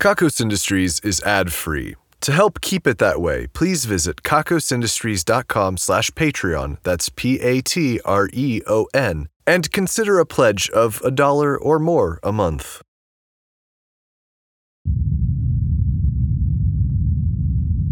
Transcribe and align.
Kakos 0.00 0.40
Industries 0.40 0.98
is 1.00 1.20
ad-free. 1.24 1.94
To 2.22 2.32
help 2.32 2.62
keep 2.62 2.86
it 2.86 2.96
that 2.96 3.20
way, 3.20 3.46
please 3.48 3.84
visit 3.84 4.22
kakosindustries.com 4.22 5.76
slash 5.76 6.10
Patreon, 6.12 6.78
that's 6.82 7.10
P-A-T-R-E-O-N, 7.10 7.68
and 9.46 9.72
consider 9.72 10.18
a 10.18 10.24
pledge 10.24 10.70
of 10.70 11.02
a 11.04 11.10
dollar 11.10 11.54
or 11.58 11.78
more 11.78 12.18
a 12.22 12.32
month. 12.32 12.80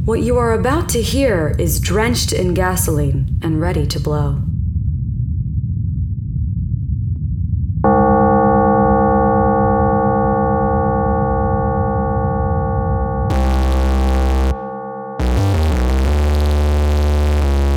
What 0.06 0.20
you 0.20 0.38
are 0.38 0.54
about 0.54 0.88
to 0.90 1.02
hear 1.02 1.54
is 1.59 1.79
drenched 1.79 2.32
in 2.32 2.54
gasoline 2.54 3.38
and 3.43 3.61
ready 3.61 3.86
to 3.86 4.00
blow. 4.00 4.47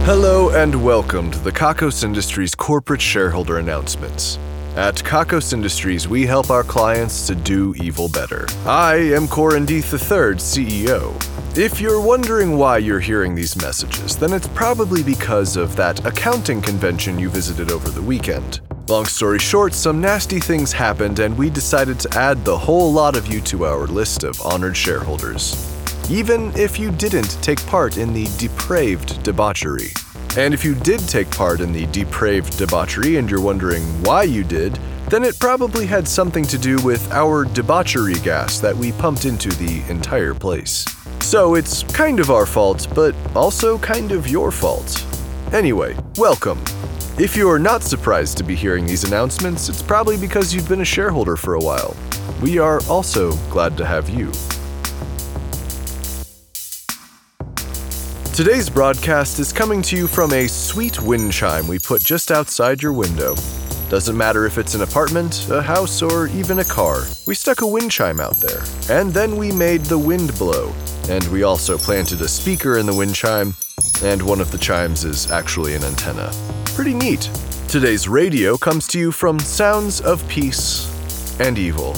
Hello 0.06 0.50
and 0.50 0.84
welcome 0.84 1.30
to 1.30 1.38
the 1.38 1.52
Kakos 1.52 2.04
Industries 2.04 2.56
corporate 2.56 3.00
shareholder 3.00 3.60
announcements. 3.60 4.40
At 4.76 4.96
Kakos 4.96 5.54
Industries, 5.54 6.08
we 6.08 6.26
help 6.26 6.50
our 6.50 6.64
clients 6.64 7.28
to 7.28 7.36
do 7.36 7.76
evil 7.78 8.10
better. 8.10 8.48
I 8.66 8.96
am 8.96 9.28
Corin 9.28 9.64
Deeth 9.64 9.94
III, 9.94 10.38
CEO. 10.38 11.16
If 11.56 11.80
you're 11.80 12.02
wondering 12.02 12.58
why 12.58 12.80
you're 12.80 13.00
hearing 13.00 13.36
these 13.36 13.56
messages, 13.62 14.18
then 14.18 14.34
it's 14.34 14.48
probably 14.48 15.04
because 15.04 15.56
of 15.56 15.76
that 15.76 16.04
accounting 16.04 16.64
convention 16.64 17.20
you 17.20 17.30
visited 17.30 17.72
over 17.72 17.92
the 17.92 18.02
weekend. 18.02 18.62
Long 18.88 19.06
story 19.06 19.38
short, 19.38 19.72
some 19.72 20.02
nasty 20.02 20.40
things 20.40 20.72
happened, 20.72 21.20
and 21.20 21.38
we 21.38 21.52
decided 21.52 22.00
to 22.00 22.18
add 22.18 22.44
the 22.44 22.58
whole 22.58 22.92
lot 22.92 23.16
of 23.16 23.28
you 23.28 23.40
to 23.42 23.66
our 23.66 23.86
list 23.86 24.24
of 24.24 24.42
honored 24.42 24.76
shareholders 24.76 25.71
even 26.12 26.52
if 26.58 26.78
you 26.78 26.92
didn't 26.92 27.42
take 27.42 27.66
part 27.68 27.98
in 27.98 28.12
the 28.12 28.26
depraved 28.38 29.24
debauchery. 29.24 29.92
And 30.36 30.54
if 30.54 30.66
you 30.66 30.76
did 30.76 31.00
take 31.08 31.32
part 31.32 31.62
in 31.62 31.72
the 31.72 31.86
depraved 31.88 32.58
debauchery 32.58 33.16
and 33.16 33.32
you're 33.32 33.40
wondering 33.40 33.82
why 34.04 34.24
you 34.24 34.44
did, 34.44 34.78
then 35.10 35.24
it 35.24 35.40
probably 35.40 35.86
had 35.86 36.06
something 36.06 36.44
to 36.48 36.58
do 36.58 36.76
with 36.84 37.10
our 37.14 37.46
debauchery 37.46 38.16
gas 38.16 38.60
that 38.60 38.76
we 38.76 38.92
pumped 38.92 39.24
into 39.24 39.48
the 39.52 39.90
entire 39.90 40.34
place. 40.34 40.86
So 41.22 41.56
it's 41.56 41.84
kind 41.84 42.20
of 42.20 42.30
our 42.30 42.46
fault, 42.46 42.88
but 42.94 43.16
also 43.34 43.78
kind 43.78 44.12
of 44.12 44.28
your 44.28 44.52
fault. 44.52 45.06
Anyway, 45.54 45.96
welcome. 46.18 46.62
If 47.18 47.38
you're 47.38 47.60
not 47.60 47.84
surprised 47.84 48.38
to 48.40 48.44
be 48.44 48.56
hearing 48.56 48.86
these 48.86 49.06
announcements, 49.06 49.70
it's 49.70 49.82
probably 49.82 50.18
because 50.18 50.54
you've 50.54 50.68
been 50.68 50.82
a 50.82 50.86
shareholder 50.86 51.38
for 51.38 51.54
a 51.54 51.62
while. 51.62 51.96
We 52.42 52.58
are 52.58 52.82
also 52.90 53.32
glad 53.50 53.78
to 53.78 53.86
have 53.86 54.10
you. 54.10 54.30
Today's 58.44 58.72
broadcast 58.72 59.38
is 59.38 59.54
coming 59.54 59.84
to 59.84 59.96
you 59.96 60.08
from 60.08 60.34
a 60.34 60.48
sweet 60.48 61.00
wind 61.00 61.32
chime 61.32 61.68
we 61.68 61.78
put 61.78 62.04
just 62.04 62.32
outside 62.32 62.82
your 62.82 62.92
window. 62.92 63.36
Doesn't 63.88 64.18
matter 64.18 64.48
if 64.48 64.58
it's 64.58 64.74
an 64.74 64.82
apartment, 64.82 65.48
a 65.52 65.62
house, 65.62 66.02
or 66.02 66.26
even 66.30 66.58
a 66.58 66.64
car, 66.64 67.04
we 67.28 67.36
stuck 67.36 67.62
a 67.62 67.68
wind 67.68 67.92
chime 67.92 68.20
out 68.20 68.38
there. 68.38 68.64
And 68.90 69.14
then 69.14 69.38
we 69.38 69.52
made 69.52 69.82
the 69.82 70.00
wind 70.00 70.36
blow. 70.40 70.74
And 71.08 71.24
we 71.28 71.44
also 71.44 71.78
planted 71.78 72.20
a 72.22 72.28
speaker 72.28 72.80
in 72.80 72.88
the 72.88 72.96
wind 72.96 73.14
chime, 73.14 73.54
and 74.02 74.24
one 74.24 74.42
of 74.42 74.50
the 74.50 74.58
chimes 74.58 75.06
is 75.06 75.30
actually 75.30 75.76
an 75.76 75.84
antenna. 75.84 76.32
Pretty 76.66 76.96
neat. 76.96 77.30
Today's 77.68 78.08
radio 78.08 78.58
comes 78.58 78.88
to 78.88 78.98
you 78.98 79.12
from 79.12 79.38
Sounds 79.38 80.02
of 80.02 80.28
Peace 80.28 80.90
and 81.40 81.60
Evil, 81.60 81.94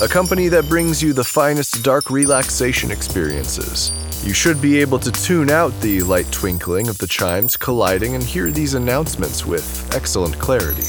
a 0.00 0.06
company 0.06 0.46
that 0.46 0.68
brings 0.68 1.02
you 1.02 1.12
the 1.12 1.24
finest 1.24 1.82
dark 1.82 2.08
relaxation 2.08 2.92
experiences. 2.92 3.90
You 4.24 4.32
should 4.32 4.62
be 4.62 4.80
able 4.80 5.00
to 5.00 5.10
tune 5.10 5.50
out 5.50 5.72
the 5.80 6.02
light 6.02 6.30
twinkling 6.30 6.88
of 6.88 6.98
the 6.98 7.06
chimes 7.08 7.56
colliding 7.56 8.14
and 8.14 8.22
hear 8.22 8.52
these 8.52 8.74
announcements 8.74 9.44
with 9.44 9.92
excellent 9.96 10.38
clarity. 10.38 10.82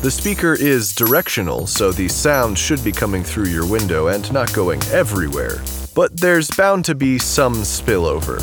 The 0.00 0.10
speaker 0.10 0.54
is 0.54 0.94
directional, 0.94 1.66
so 1.66 1.92
the 1.92 2.08
sound 2.08 2.58
should 2.58 2.82
be 2.82 2.92
coming 2.92 3.22
through 3.22 3.48
your 3.48 3.66
window 3.66 4.06
and 4.06 4.32
not 4.32 4.54
going 4.54 4.82
everywhere, 4.84 5.62
but 5.94 6.18
there's 6.18 6.50
bound 6.50 6.86
to 6.86 6.94
be 6.94 7.18
some 7.18 7.56
spillover. 7.56 8.40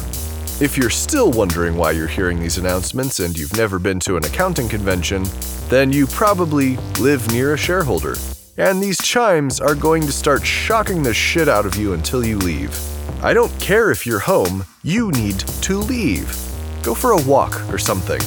If 0.62 0.78
you're 0.78 0.92
still 0.92 1.32
wondering 1.32 1.76
why 1.76 1.92
you're 1.92 2.06
hearing 2.06 2.40
these 2.40 2.60
announcements 2.60 3.20
and 3.20 3.36
you've 3.36 3.58
never 3.58 3.80
been 3.80 4.00
to 4.02 4.16
an 4.16 4.26
accounting 4.26 4.70
convention, 4.70 5.26
then 5.70 5.92
you 5.92 6.06
probably 6.06 6.78
live 7.00 7.28
near 7.32 7.56
a 7.56 7.58
shareholder. 7.58 8.16
And 8.60 8.82
these 8.82 8.98
chimes 8.98 9.62
are 9.62 9.76
going 9.76 10.02
to 10.08 10.12
start 10.12 10.44
shocking 10.44 11.04
the 11.04 11.14
shit 11.14 11.48
out 11.48 11.68
of 11.68 11.76
you 11.76 11.94
until 11.94 12.26
you 12.26 12.40
leave. 12.40 12.76
I 13.24 13.32
don't 13.32 13.52
care 13.60 13.92
if 13.92 14.08
you're 14.08 14.18
home, 14.18 14.66
you 14.82 15.12
need 15.12 15.40
to 15.40 15.78
leave. 15.78 16.36
Go 16.82 16.96
for 16.96 17.12
a 17.12 17.22
walk 17.22 17.62
or 17.72 17.78
something. 17.78 18.20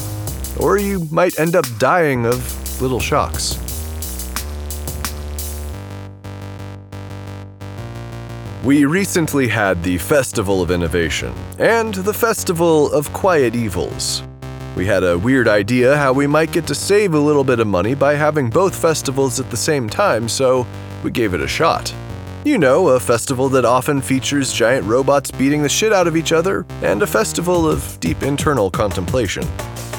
Or 0.61 0.79
you 0.79 1.09
might 1.11 1.41
end 1.41 1.57
up 1.57 1.65
dying 1.79 2.27
of 2.27 2.81
little 2.81 3.01
shocks. 3.01 3.59
We 8.63 8.85
recently 8.85 9.49
had 9.49 9.83
the 9.83 9.99
Festival 9.99 10.63
of 10.63 10.71
Innovation 10.71 11.35
and 11.59 11.95
the 11.95 12.15
Festival 12.15 12.93
of 12.93 13.13
Quiet 13.13 13.57
Evils. 13.57 14.23
We 14.77 14.87
had 14.87 15.03
a 15.03 15.19
weird 15.19 15.49
idea 15.49 15.97
how 15.97 16.13
we 16.13 16.27
might 16.29 16.53
get 16.53 16.67
to 16.69 16.75
save 16.75 17.15
a 17.15 17.19
little 17.19 17.43
bit 17.43 17.59
of 17.59 17.67
money 17.67 17.95
by 17.95 18.15
having 18.15 18.49
both 18.49 18.75
festivals 18.75 19.41
at 19.41 19.51
the 19.51 19.57
same 19.57 19.91
time, 19.91 20.29
so 20.29 20.67
we 21.03 21.11
gave 21.11 21.35
it 21.35 21.41
a 21.41 21.49
shot. 21.49 21.93
You 22.45 22.57
know, 22.57 22.89
a 22.89 23.01
festival 23.01 23.49
that 23.51 23.65
often 23.65 24.01
features 24.01 24.53
giant 24.53 24.87
robots 24.87 25.31
beating 25.31 25.63
the 25.63 25.69
shit 25.69 25.93
out 25.93 26.07
of 26.07 26.17
each 26.17 26.33
other, 26.33 26.65
and 26.83 27.03
a 27.03 27.07
festival 27.07 27.69
of 27.69 27.99
deep 28.01 28.23
internal 28.23 28.71
contemplation. 28.71 29.47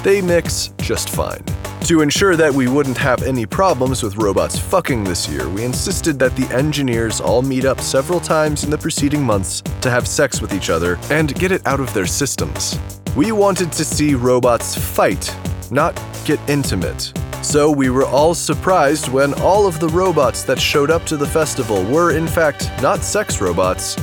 They 0.04 0.22
mix 0.22 0.74
just 0.78 1.10
fine. 1.10 1.44
To 1.86 2.02
ensure 2.02 2.36
that 2.38 2.54
we 2.54 2.68
wouldn't 2.68 2.98
have 2.98 3.24
any 3.24 3.46
problems 3.46 4.04
with 4.04 4.16
robots 4.16 4.58
fucking 4.58 5.04
this 5.04 5.28
year, 5.28 5.50
we 5.50 5.66
insisted 5.66 6.20
that 6.20 6.36
the 6.36 6.48
engineers 6.56 7.20
all 7.20 7.42
meet 7.42 7.66
up 7.66 7.82
several 7.82 8.20
times 8.20 8.64
in 8.64 8.70
the 8.70 8.78
preceding 8.78 9.24
months 9.24 9.62
to 9.82 9.90
have 9.90 10.08
sex 10.08 10.42
with 10.42 10.54
each 10.54 10.70
other 10.70 10.98
and 11.10 11.36
get 11.36 11.52
it 11.52 11.66
out 11.66 11.80
of 11.80 11.92
their 11.94 12.06
systems. 12.06 12.80
We 13.16 13.32
wanted 13.32 13.72
to 13.74 13.84
see 13.84 14.14
robots 14.14 14.78
fight, 14.78 15.36
not 15.72 16.00
get 16.24 16.40
intimate. 16.48 17.12
So 17.42 17.72
we 17.72 17.90
were 17.90 18.06
all 18.06 18.36
surprised 18.36 19.10
when 19.10 19.34
all 19.42 19.66
of 19.66 19.80
the 19.80 19.90
robots 19.90 20.44
that 20.44 20.62
showed 20.62 20.92
up 20.92 21.04
to 21.08 21.18
the 21.18 21.28
festival 21.28 21.84
were, 21.86 22.16
in 22.16 22.28
fact, 22.28 22.70
not 22.82 23.04
sex 23.04 23.42
robots 23.42 23.98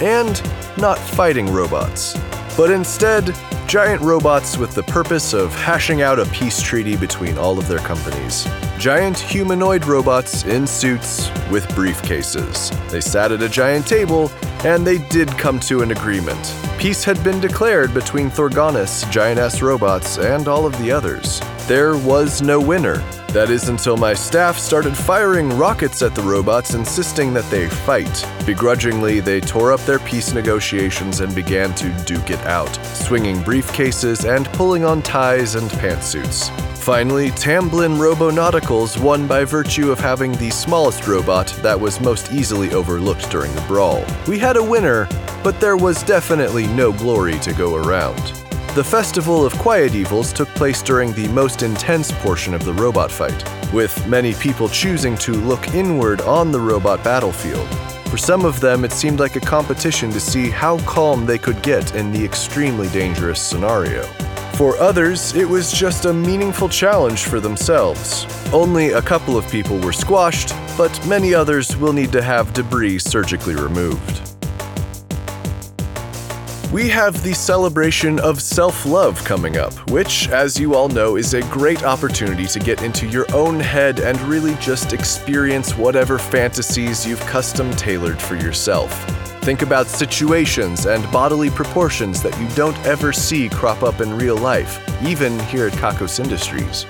and 0.00 0.40
not 0.78 0.96
fighting 0.96 1.52
robots, 1.52 2.16
but 2.56 2.70
instead 2.70 3.34
giant 3.66 4.00
robots 4.00 4.56
with 4.56 4.74
the 4.74 4.82
purpose 4.84 5.32
of 5.32 5.52
hashing 5.52 6.00
out 6.00 6.20
a 6.20 6.26
peace 6.26 6.62
treaty 6.62 6.96
between 6.96 7.36
all 7.36 7.58
of 7.58 7.66
their 7.66 7.80
companies. 7.80 8.46
Giant 8.78 9.18
humanoid 9.18 9.84
robots 9.86 10.44
in 10.44 10.66
suits 10.66 11.28
with 11.50 11.66
briefcases. 11.68 12.70
They 12.90 13.00
sat 13.00 13.32
at 13.32 13.42
a 13.42 13.48
giant 13.48 13.86
table 13.86 14.30
and 14.64 14.86
they 14.86 14.98
did 15.08 15.28
come 15.30 15.58
to 15.60 15.82
an 15.82 15.90
agreement. 15.90 16.54
Peace 16.78 17.02
had 17.02 17.22
been 17.24 17.40
declared 17.40 17.92
between 17.92 18.30
Thorgonis, 18.30 19.10
giant 19.10 19.40
ass 19.40 19.60
robots, 19.60 20.18
and 20.18 20.46
all 20.46 20.64
of 20.64 20.78
the 20.78 20.92
others. 20.92 21.40
There 21.66 21.96
was 21.96 22.42
no 22.42 22.60
winner. 22.60 23.02
That 23.28 23.50
is 23.50 23.68
until 23.68 23.96
my 23.96 24.14
staff 24.14 24.56
started 24.58 24.96
firing 24.96 25.50
rockets 25.50 26.00
at 26.02 26.14
the 26.14 26.22
robots, 26.22 26.74
insisting 26.74 27.34
that 27.34 27.48
they 27.50 27.68
fight. 27.68 28.26
Begrudgingly, 28.46 29.20
they 29.20 29.40
tore 29.40 29.72
up 29.72 29.80
their 29.80 29.98
peace 29.98 30.32
negotiations 30.32 31.20
and 31.20 31.34
began 31.34 31.74
to 31.74 31.90
duke 32.04 32.30
it 32.30 32.40
out, 32.46 32.74
swinging 32.84 33.36
briefcases 33.38 34.24
and 34.24 34.46
pulling 34.52 34.84
on 34.84 35.02
ties 35.02 35.54
and 35.54 35.70
pantsuits. 35.72 36.50
Finally, 36.76 37.32
Tamblin 37.32 37.96
Robonauticals 37.96 38.96
won 39.02 39.26
by 39.26 39.44
virtue 39.44 39.90
of 39.90 39.98
having 39.98 40.30
the 40.32 40.50
smallest 40.50 41.08
robot 41.08 41.48
that 41.60 41.78
was 41.78 42.00
most 42.00 42.32
easily 42.32 42.72
overlooked 42.72 43.28
during 43.28 43.52
the 43.56 43.60
brawl. 43.62 44.04
We 44.28 44.38
had 44.38 44.56
a 44.56 44.62
winner, 44.62 45.08
but 45.42 45.58
there 45.60 45.76
was 45.76 46.04
definitely 46.04 46.68
no 46.68 46.92
glory 46.92 47.40
to 47.40 47.52
go 47.52 47.74
around. 47.74 48.45
The 48.76 48.84
Festival 48.84 49.42
of 49.42 49.56
Quiet 49.56 49.94
Evils 49.94 50.34
took 50.34 50.48
place 50.48 50.82
during 50.82 51.10
the 51.14 51.28
most 51.28 51.62
intense 51.62 52.12
portion 52.12 52.52
of 52.52 52.62
the 52.62 52.74
robot 52.74 53.10
fight, 53.10 53.42
with 53.72 54.06
many 54.06 54.34
people 54.34 54.68
choosing 54.68 55.16
to 55.16 55.32
look 55.32 55.68
inward 55.68 56.20
on 56.20 56.52
the 56.52 56.60
robot 56.60 57.02
battlefield. 57.02 57.66
For 58.10 58.18
some 58.18 58.44
of 58.44 58.60
them, 58.60 58.84
it 58.84 58.92
seemed 58.92 59.18
like 59.18 59.34
a 59.34 59.40
competition 59.40 60.10
to 60.10 60.20
see 60.20 60.50
how 60.50 60.78
calm 60.80 61.24
they 61.24 61.38
could 61.38 61.62
get 61.62 61.94
in 61.94 62.12
the 62.12 62.22
extremely 62.22 62.90
dangerous 62.90 63.40
scenario. 63.40 64.02
For 64.56 64.76
others, 64.76 65.34
it 65.34 65.48
was 65.48 65.72
just 65.72 66.04
a 66.04 66.12
meaningful 66.12 66.68
challenge 66.68 67.24
for 67.24 67.40
themselves. 67.40 68.26
Only 68.52 68.90
a 68.90 69.00
couple 69.00 69.38
of 69.38 69.50
people 69.50 69.78
were 69.78 69.94
squashed, 69.94 70.52
but 70.76 70.92
many 71.06 71.32
others 71.32 71.78
will 71.78 71.94
need 71.94 72.12
to 72.12 72.20
have 72.20 72.52
debris 72.52 72.98
surgically 72.98 73.54
removed. 73.54 74.35
We 76.76 76.90
have 76.90 77.22
the 77.22 77.32
celebration 77.32 78.20
of 78.20 78.42
self 78.42 78.84
love 78.84 79.24
coming 79.24 79.56
up, 79.56 79.72
which, 79.88 80.28
as 80.28 80.60
you 80.60 80.74
all 80.74 80.90
know, 80.90 81.16
is 81.16 81.32
a 81.32 81.40
great 81.44 81.82
opportunity 81.84 82.46
to 82.46 82.58
get 82.60 82.82
into 82.82 83.06
your 83.08 83.24
own 83.34 83.58
head 83.58 83.98
and 83.98 84.20
really 84.20 84.54
just 84.56 84.92
experience 84.92 85.74
whatever 85.74 86.18
fantasies 86.18 87.06
you've 87.06 87.20
custom 87.20 87.70
tailored 87.76 88.20
for 88.20 88.36
yourself. 88.36 88.92
Think 89.42 89.62
about 89.62 89.86
situations 89.86 90.84
and 90.84 91.10
bodily 91.10 91.48
proportions 91.48 92.22
that 92.22 92.38
you 92.38 92.46
don't 92.54 92.76
ever 92.84 93.10
see 93.10 93.48
crop 93.48 93.82
up 93.82 94.02
in 94.02 94.14
real 94.14 94.36
life, 94.36 94.78
even 95.02 95.38
here 95.44 95.68
at 95.68 95.72
Kakos 95.72 96.20
Industries. 96.22 96.84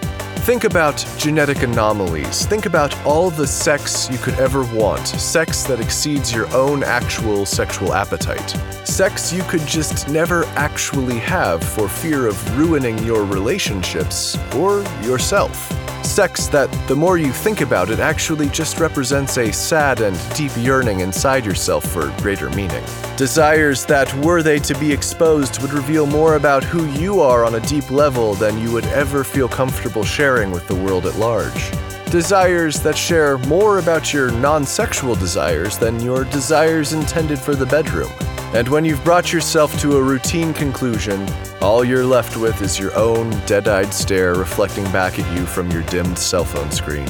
Think 0.47 0.63
about 0.63 1.05
genetic 1.19 1.65
anomalies. 1.65 2.47
Think 2.47 2.67
about 2.67 2.97
all 3.05 3.31
the 3.31 3.49
sex 3.49 4.09
you 4.09 4.17
could 4.19 4.35
ever 4.35 4.63
want, 4.67 5.05
sex 5.05 5.65
that 5.65 5.81
exceeds 5.81 6.33
your 6.33 6.47
own 6.55 6.85
actual 6.85 7.45
sexual 7.45 7.93
appetite. 7.93 8.51
Sex 8.87 9.33
you 9.33 9.43
could 9.43 9.67
just 9.67 10.07
never 10.07 10.45
actually 10.55 11.19
have 11.19 11.65
for 11.65 11.89
fear 11.89 12.29
of 12.29 12.57
ruining 12.57 12.97
your 12.99 13.25
relationships 13.25 14.39
or 14.55 14.85
yourself. 15.03 15.86
Sex 16.07 16.47
that, 16.47 16.71
the 16.87 16.95
more 16.95 17.19
you 17.19 17.33
think 17.33 17.61
about 17.61 17.91
it, 17.91 17.99
actually 17.99 18.49
just 18.49 18.79
represents 18.79 19.37
a 19.39 19.53
sad 19.53 20.01
and 20.01 20.17
deep 20.35 20.53
yearning 20.57 21.01
inside 21.01 21.45
yourself 21.45 21.85
for 21.85 22.09
greater 22.23 22.49
meaning. 22.51 22.83
Desires 23.17 23.85
that, 23.87 24.13
were 24.25 24.43
they 24.43 24.59
to 24.61 24.79
be 24.79 24.91
exposed, 24.91 25.61
would 25.61 25.73
reveal 25.73 26.07
more 26.07 26.37
about 26.37 26.63
who 26.63 26.87
you 26.93 27.21
are 27.21 27.45
on 27.45 27.57
a 27.57 27.61
deep 27.61 27.91
level 27.91 28.35
than 28.35 28.57
you 28.57 28.71
would 28.73 28.87
ever 28.87 29.25
feel 29.25 29.49
comfortable 29.49 30.05
sharing 30.05 30.53
with 30.53 30.67
the 30.69 30.75
world 30.75 31.07
at 31.07 31.17
large. 31.17 31.73
Desires 32.11 32.81
that 32.83 32.97
share 32.97 33.37
more 33.39 33.79
about 33.79 34.13
your 34.15 34.31
non 34.31 34.65
sexual 34.65 35.17
desires 35.17 35.77
than 35.77 36.01
your 36.01 36.25
desires 36.27 36.93
intended 36.93 37.39
for 37.39 37.57
the 37.57 37.67
bedroom. 37.67 38.13
And 38.55 38.69
when 38.69 38.85
you've 38.85 39.03
brought 39.05 39.33
yourself 39.33 39.79
to 39.81 39.97
a 39.97 40.03
routine 40.03 40.55
conclusion, 40.55 41.29
all 41.61 41.85
you're 41.85 42.05
left 42.05 42.37
with 42.37 42.63
is 42.63 42.79
your 42.79 42.97
own 42.97 43.31
dead 43.45 43.69
eyed 43.69 43.93
stare 43.93 44.35
reflecting 44.35 44.85
back 44.93 45.19
at 45.19 45.37
you 45.37 45.45
from 45.45 45.71
your 45.71 45.83
dimmed 45.83 46.19
cell 46.19 46.45
phone 46.45 46.71
screen. 46.71 47.09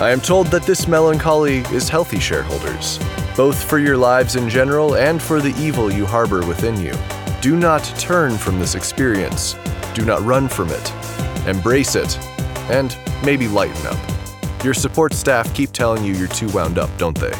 I 0.00 0.10
am 0.10 0.20
told 0.20 0.48
that 0.48 0.64
this 0.64 0.88
melancholy 0.88 1.58
is 1.70 1.88
healthy, 1.88 2.18
shareholders, 2.18 2.98
both 3.36 3.62
for 3.62 3.78
your 3.78 3.96
lives 3.96 4.36
in 4.36 4.48
general 4.48 4.96
and 4.96 5.22
for 5.22 5.40
the 5.40 5.54
evil 5.56 5.92
you 5.92 6.04
harbor 6.04 6.44
within 6.46 6.78
you. 6.80 6.92
Do 7.40 7.56
not 7.56 7.84
turn 7.98 8.36
from 8.36 8.58
this 8.58 8.74
experience. 8.74 9.56
Do 9.94 10.04
not 10.04 10.22
run 10.22 10.48
from 10.48 10.70
it. 10.70 10.92
Embrace 11.46 11.94
it. 11.94 12.18
And 12.70 12.96
maybe 13.24 13.48
lighten 13.48 13.86
up. 13.86 14.64
Your 14.64 14.74
support 14.74 15.14
staff 15.14 15.52
keep 15.54 15.72
telling 15.72 16.04
you 16.04 16.14
you're 16.14 16.28
too 16.28 16.48
wound 16.48 16.78
up, 16.78 16.90
don't 16.98 17.18
they? 17.18 17.32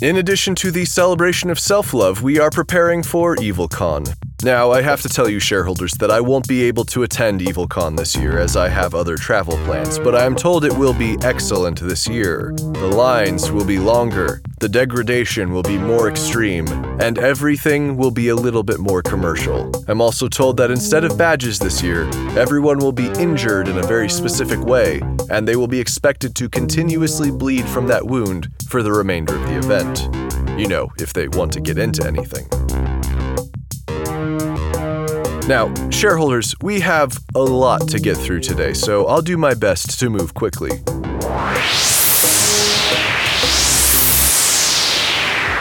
In 0.00 0.18
addition 0.18 0.54
to 0.56 0.70
the 0.70 0.84
celebration 0.84 1.50
of 1.50 1.58
self 1.58 1.92
love, 1.92 2.22
we 2.22 2.38
are 2.38 2.50
preparing 2.50 3.02
for 3.02 3.34
EvilCon. 3.34 4.27
Now, 4.44 4.70
I 4.70 4.82
have 4.82 5.02
to 5.02 5.08
tell 5.08 5.28
you, 5.28 5.40
shareholders, 5.40 5.94
that 5.94 6.12
I 6.12 6.20
won't 6.20 6.46
be 6.46 6.62
able 6.62 6.84
to 6.86 7.02
attend 7.02 7.40
EvilCon 7.40 7.96
this 7.96 8.14
year 8.14 8.38
as 8.38 8.56
I 8.56 8.68
have 8.68 8.94
other 8.94 9.16
travel 9.16 9.56
plans, 9.64 9.98
but 9.98 10.14
I 10.14 10.24
am 10.24 10.36
told 10.36 10.64
it 10.64 10.72
will 10.72 10.94
be 10.94 11.16
excellent 11.22 11.80
this 11.80 12.06
year. 12.06 12.52
The 12.56 12.86
lines 12.86 13.50
will 13.50 13.64
be 13.64 13.80
longer, 13.80 14.40
the 14.60 14.68
degradation 14.68 15.52
will 15.52 15.64
be 15.64 15.76
more 15.76 16.08
extreme, 16.08 16.68
and 17.00 17.18
everything 17.18 17.96
will 17.96 18.12
be 18.12 18.28
a 18.28 18.36
little 18.36 18.62
bit 18.62 18.78
more 18.78 19.02
commercial. 19.02 19.72
I'm 19.88 20.00
also 20.00 20.28
told 20.28 20.56
that 20.58 20.70
instead 20.70 21.02
of 21.02 21.18
badges 21.18 21.58
this 21.58 21.82
year, 21.82 22.08
everyone 22.38 22.78
will 22.78 22.92
be 22.92 23.08
injured 23.18 23.66
in 23.66 23.78
a 23.78 23.86
very 23.88 24.08
specific 24.08 24.60
way, 24.60 25.00
and 25.30 25.48
they 25.48 25.56
will 25.56 25.66
be 25.66 25.80
expected 25.80 26.36
to 26.36 26.48
continuously 26.48 27.32
bleed 27.32 27.66
from 27.66 27.88
that 27.88 28.06
wound 28.06 28.48
for 28.68 28.84
the 28.84 28.92
remainder 28.92 29.34
of 29.34 29.42
the 29.48 29.58
event. 29.58 30.08
You 30.56 30.68
know, 30.68 30.92
if 30.98 31.12
they 31.12 31.26
want 31.26 31.52
to 31.54 31.60
get 31.60 31.76
into 31.76 32.06
anything. 32.06 32.48
Now, 35.48 35.72
shareholders, 35.88 36.54
we 36.60 36.78
have 36.80 37.18
a 37.34 37.40
lot 37.40 37.88
to 37.88 37.98
get 37.98 38.18
through 38.18 38.40
today, 38.40 38.74
so 38.74 39.06
I'll 39.06 39.22
do 39.22 39.38
my 39.38 39.54
best 39.54 39.98
to 39.98 40.10
move 40.10 40.34
quickly. 40.34 40.68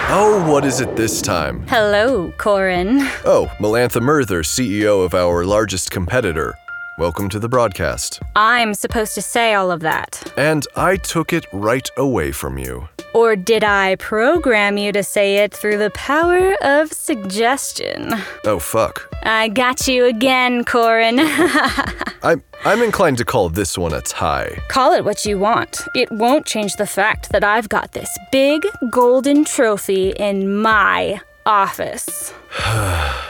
Oh, 0.10 0.46
what 0.46 0.66
is 0.66 0.82
it 0.82 0.98
this 0.98 1.22
time? 1.22 1.66
Hello, 1.70 2.34
Corin. 2.38 2.98
Oh, 3.24 3.50
Melantha 3.60 4.02
Murther, 4.02 4.44
CEO 4.44 5.06
of 5.06 5.14
our 5.14 5.46
largest 5.46 5.90
competitor. 5.90 6.54
Welcome 6.98 7.30
to 7.30 7.40
the 7.40 7.48
broadcast. 7.48 8.22
I'm 8.36 8.74
supposed 8.74 9.16
to 9.16 9.22
say 9.22 9.54
all 9.54 9.72
of 9.72 9.80
that. 9.80 10.34
And 10.36 10.68
I 10.76 10.98
took 10.98 11.32
it 11.32 11.46
right 11.54 11.90
away 11.96 12.34
from 12.34 12.58
you. 12.58 12.90
Or 13.14 13.38
did 13.38 13.64
I 13.64 13.96
program 13.96 14.78
you 14.78 14.92
to 14.92 15.02
say 15.02 15.38
it 15.38 15.54
through 15.54 15.78
the 15.78 15.92
power 15.92 16.56
of 16.62 16.92
suggestion? 16.92 18.14
Oh, 18.44 18.60
fuck. 18.60 19.07
I 19.28 19.50
got 19.50 19.90
you 19.90 20.06
again, 20.06 20.64
Corin. 20.64 21.18
I'm, 22.24 22.42
I'm 22.64 22.82
inclined 22.82 23.18
to 23.18 23.26
call 23.26 23.50
this 23.50 23.78
one 23.78 23.94
a 23.94 24.00
tie. 24.00 24.58
Call 24.70 24.94
it 24.94 25.04
what 25.04 25.26
you 25.26 25.38
want. 25.38 25.82
It 25.96 26.10
won't 26.12 26.46
change 26.46 26.78
the 26.78 26.88
fact 26.88 27.32
that 27.34 27.44
I've 27.44 27.68
got 27.68 27.92
this 27.92 28.10
big 28.32 28.66
golden 28.90 29.44
trophy 29.44 30.12
in 30.12 30.62
my 30.62 31.20
office. 31.46 32.34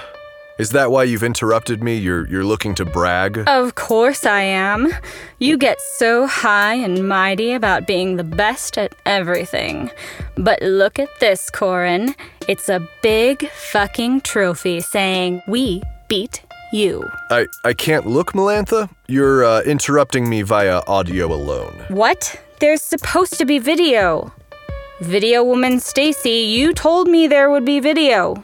Is 0.58 0.72
that 0.72 0.90
why 0.90 1.04
you've 1.04 1.24
interrupted 1.24 1.84
me? 1.84 1.98
You're, 1.98 2.28
you're 2.28 2.44
looking 2.44 2.74
to 2.76 2.86
brag? 2.86 3.44
Of 3.48 3.76
course 3.76 4.26
I 4.26 4.42
am. 4.42 4.92
You 5.38 5.56
get 5.56 5.80
so 5.80 6.26
high 6.26 6.74
and 6.74 7.08
mighty 7.08 7.52
about 7.52 7.86
being 7.86 8.16
the 8.16 8.24
best 8.24 8.76
at 8.76 8.96
everything. 9.06 9.92
But 10.36 10.60
look 10.64 10.98
at 10.98 11.10
this, 11.20 11.52
Corin. 11.52 12.16
It's 12.48 12.70
a 12.70 12.88
big 13.04 13.48
fucking 13.52 14.22
trophy 14.22 14.82
saying, 14.82 15.44
We 15.48 15.84
beat 16.08 16.42
you. 16.74 17.08
I, 17.30 17.46
I 17.64 17.74
can't 17.74 18.08
look, 18.08 18.34
Melantha. 18.34 18.90
You're 19.08 19.46
uh, 19.46 19.62
interrupting 19.62 20.28
me 20.28 20.42
via 20.42 20.82
audio 20.88 21.32
alone. 21.32 21.86
What? 21.90 22.42
There's 22.60 22.82
supposed 22.82 23.36
to 23.36 23.46
be 23.46 23.60
video. 23.60 24.34
Video 25.02 25.44
woman 25.44 25.80
Stacy, 25.80 26.32
you 26.32 26.74
told 26.74 27.08
me 27.08 27.28
there 27.28 27.52
would 27.52 27.64
be 27.66 27.80
video. 27.80 28.42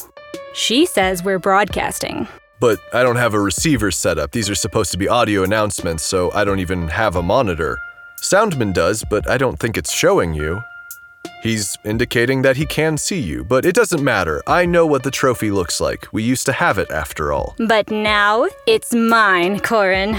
She 0.54 0.86
says 0.86 1.24
we're 1.24 1.40
broadcasting. 1.40 2.28
But 2.60 2.80
I 2.94 3.04
don't 3.04 3.18
have 3.18 3.34
a 3.34 3.40
receiver 3.40 3.92
set 3.92 4.18
up. 4.18 4.32
These 4.32 4.50
are 4.50 4.56
supposed 4.56 4.92
to 4.92 4.98
be 4.98 5.08
audio 5.08 5.44
announcements, 5.44 6.04
so 6.04 6.32
I 6.32 6.44
don't 6.44 6.60
even 6.60 6.88
have 6.88 7.16
a 7.16 7.24
monitor. 7.24 7.78
Soundman 8.22 8.74
does, 8.74 9.04
but 9.10 9.30
I 9.30 9.38
don't 9.38 9.60
think 9.60 9.78
it's 9.78 9.92
showing 9.92 10.34
you. 10.34 10.62
He's 11.42 11.78
indicating 11.84 12.42
that 12.44 12.56
he 12.56 12.66
can 12.66 12.98
see 12.98 13.20
you, 13.20 13.44
but 13.44 13.66
it 13.66 13.76
doesn't 13.76 14.02
matter. 14.02 14.42
I 14.48 14.66
know 14.66 14.86
what 14.86 15.04
the 15.04 15.12
trophy 15.12 15.52
looks 15.52 15.82
like. 15.82 16.08
We 16.14 16.24
used 16.24 16.46
to 16.46 16.54
have 16.54 16.78
it 16.78 16.90
after 16.90 17.34
all. 17.34 17.56
But 17.68 17.92
now 17.92 18.48
it's 18.66 18.94
mine, 18.94 19.60
Corin. 19.60 20.18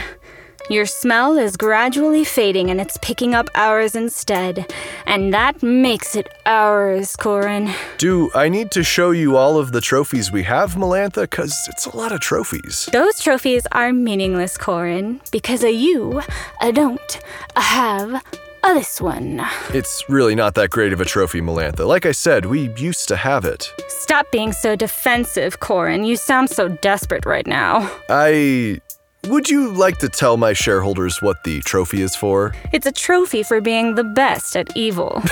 Your 0.71 0.87
smell 0.87 1.37
is 1.37 1.59
gradually 1.59 2.25
fading 2.25 2.71
and 2.71 2.81
it's 2.81 2.97
picking 3.03 3.35
up 3.35 3.51
ours 3.55 3.95
instead. 3.95 4.73
And 5.07 5.33
that 5.35 5.63
makes 5.63 6.17
it 6.17 6.27
ours, 6.47 7.17
Corin. 7.17 7.71
Do 7.99 8.31
I 8.35 8.49
need 8.49 8.71
to 8.71 8.83
show 8.83 9.11
you 9.11 9.37
all 9.37 9.59
of 9.59 9.73
the 9.73 9.83
trophies 9.83 10.33
we 10.33 10.43
have, 10.45 10.75
Melantha? 10.75 11.23
Because 11.23 11.55
it's 11.69 11.85
a 11.85 11.95
lot 11.95 12.13
of 12.13 12.21
trophies. 12.21 12.89
Those 12.93 13.21
trophies 13.21 13.67
are 13.73 13.93
meaningless, 13.93 14.57
Corin, 14.57 15.21
because 15.31 15.63
a 15.65 15.73
you, 15.73 16.23
a 16.63 16.73
don't, 16.73 17.21
a 17.57 17.61
have, 17.61 18.25
a 18.63 18.75
this 18.75 19.03
one. 19.03 19.43
It's 19.75 20.03
really 20.09 20.35
not 20.35 20.55
that 20.55 20.71
great 20.71 20.95
of 20.95 21.01
a 21.01 21.05
trophy, 21.05 21.43
Melantha. 21.43 21.87
Like 21.87 22.07
I 22.07 22.13
said, 22.13 22.47
we 22.47 22.71
used 22.79 23.07
to 23.09 23.17
have 23.17 23.45
it. 23.45 23.71
Stop 23.89 24.31
being 24.31 24.53
so 24.53 24.75
defensive, 24.75 25.61
Corin. 25.61 26.05
You 26.05 26.17
sound 26.17 26.49
so 26.49 26.69
desperate 26.69 27.27
right 27.27 27.47
now. 27.47 27.91
I. 28.09 28.81
Would 29.27 29.49
you 29.49 29.73
like 29.73 29.97
to 29.99 30.11
tell 30.11 30.37
my 30.37 30.53
shareholders 30.53 31.23
what 31.23 31.45
the 31.45 31.61
trophy 31.63 32.03
is 32.03 32.15
for? 32.15 32.55
It's 32.73 32.87
a 32.87 32.93
trophy 32.93 33.43
for 33.43 33.63
being 33.63 33.95
the 33.95 34.05
best 34.05 34.55
at 34.55 34.77
evil. 34.77 35.23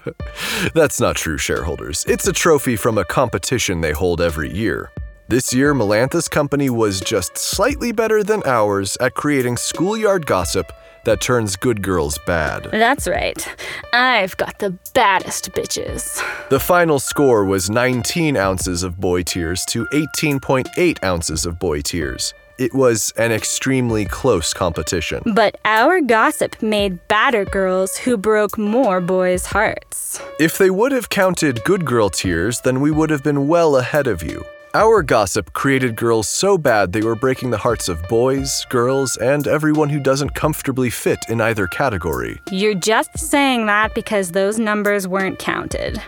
That's 0.74 1.00
not 1.00 1.14
true, 1.14 1.38
shareholders. 1.38 2.04
It's 2.08 2.26
a 2.26 2.32
trophy 2.32 2.74
from 2.74 2.98
a 2.98 3.04
competition 3.04 3.80
they 3.80 3.92
hold 3.92 4.20
every 4.20 4.52
year. 4.52 4.90
This 5.28 5.54
year, 5.54 5.72
Melantha's 5.72 6.26
company 6.26 6.68
was 6.68 7.00
just 7.00 7.38
slightly 7.38 7.92
better 7.92 8.24
than 8.24 8.42
ours 8.44 8.96
at 9.00 9.14
creating 9.14 9.56
schoolyard 9.56 10.26
gossip 10.26 10.72
that 11.04 11.20
turns 11.20 11.54
good 11.54 11.80
girls 11.80 12.18
bad. 12.26 12.64
That's 12.72 13.06
right. 13.06 13.46
I've 13.92 14.36
got 14.36 14.58
the 14.58 14.76
baddest 14.94 15.52
bitches. 15.52 16.20
The 16.48 16.58
final 16.58 16.98
score 16.98 17.44
was 17.44 17.70
19 17.70 18.36
ounces 18.36 18.82
of 18.82 18.98
boy 18.98 19.22
tears 19.22 19.64
to 19.66 19.86
18.8 19.92 21.04
ounces 21.04 21.46
of 21.46 21.60
boy 21.60 21.82
tears. 21.82 22.34
It 22.58 22.74
was 22.74 23.12
an 23.16 23.30
extremely 23.30 24.04
close 24.04 24.52
competition. 24.52 25.22
But 25.32 25.60
our 25.64 26.00
gossip 26.00 26.60
made 26.60 27.06
badder 27.06 27.44
girls 27.44 27.96
who 27.96 28.16
broke 28.16 28.58
more 28.58 29.00
boys' 29.00 29.46
hearts. 29.46 30.20
If 30.40 30.58
they 30.58 30.68
would 30.68 30.90
have 30.90 31.08
counted 31.08 31.62
good 31.62 31.84
girl 31.84 32.10
tears, 32.10 32.60
then 32.62 32.80
we 32.80 32.90
would 32.90 33.10
have 33.10 33.22
been 33.22 33.46
well 33.46 33.76
ahead 33.76 34.08
of 34.08 34.24
you. 34.24 34.44
Our 34.74 35.04
gossip 35.04 35.52
created 35.52 35.94
girls 35.94 36.28
so 36.28 36.58
bad 36.58 36.92
they 36.92 37.00
were 37.00 37.14
breaking 37.14 37.50
the 37.50 37.58
hearts 37.58 37.88
of 37.88 38.06
boys, 38.08 38.66
girls, 38.70 39.16
and 39.16 39.46
everyone 39.46 39.88
who 39.88 40.00
doesn't 40.00 40.34
comfortably 40.34 40.90
fit 40.90 41.20
in 41.28 41.40
either 41.40 41.68
category. 41.68 42.40
You're 42.50 42.74
just 42.74 43.16
saying 43.16 43.66
that 43.66 43.94
because 43.94 44.32
those 44.32 44.58
numbers 44.58 45.06
weren't 45.06 45.38
counted. 45.38 46.02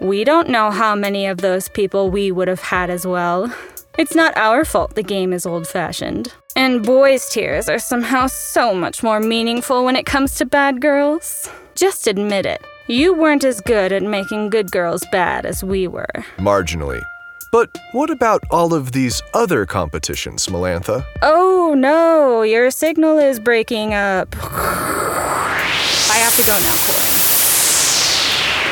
We 0.00 0.22
don't 0.22 0.50
know 0.50 0.70
how 0.70 0.94
many 0.94 1.26
of 1.26 1.38
those 1.38 1.68
people 1.68 2.10
we 2.10 2.30
would 2.30 2.48
have 2.48 2.60
had 2.60 2.90
as 2.90 3.06
well. 3.06 3.50
It's 3.96 4.16
not 4.16 4.36
our 4.36 4.64
fault 4.64 4.96
the 4.96 5.04
game 5.04 5.32
is 5.32 5.46
old 5.46 5.68
fashioned. 5.68 6.32
And 6.56 6.84
boys' 6.84 7.28
tears 7.30 7.68
are 7.68 7.78
somehow 7.78 8.26
so 8.26 8.74
much 8.74 9.04
more 9.04 9.20
meaningful 9.20 9.84
when 9.84 9.94
it 9.94 10.04
comes 10.04 10.34
to 10.36 10.44
bad 10.44 10.80
girls. 10.80 11.48
Just 11.76 12.08
admit 12.08 12.44
it. 12.44 12.60
You 12.88 13.14
weren't 13.14 13.44
as 13.44 13.60
good 13.60 13.92
at 13.92 14.02
making 14.02 14.50
good 14.50 14.72
girls 14.72 15.04
bad 15.12 15.46
as 15.46 15.62
we 15.62 15.86
were. 15.86 16.24
Marginally. 16.38 17.04
But 17.52 17.70
what 17.92 18.10
about 18.10 18.42
all 18.50 18.74
of 18.74 18.90
these 18.90 19.22
other 19.32 19.64
competitions, 19.64 20.46
Melantha? 20.48 21.06
Oh 21.22 21.74
no, 21.76 22.42
your 22.42 22.72
signal 22.72 23.18
is 23.18 23.38
breaking 23.38 23.94
up. 23.94 24.34
I 24.42 26.16
have 26.18 26.34
to 26.34 26.42
go 26.42 26.58
now, 26.58 26.76
Corin. 26.84 27.20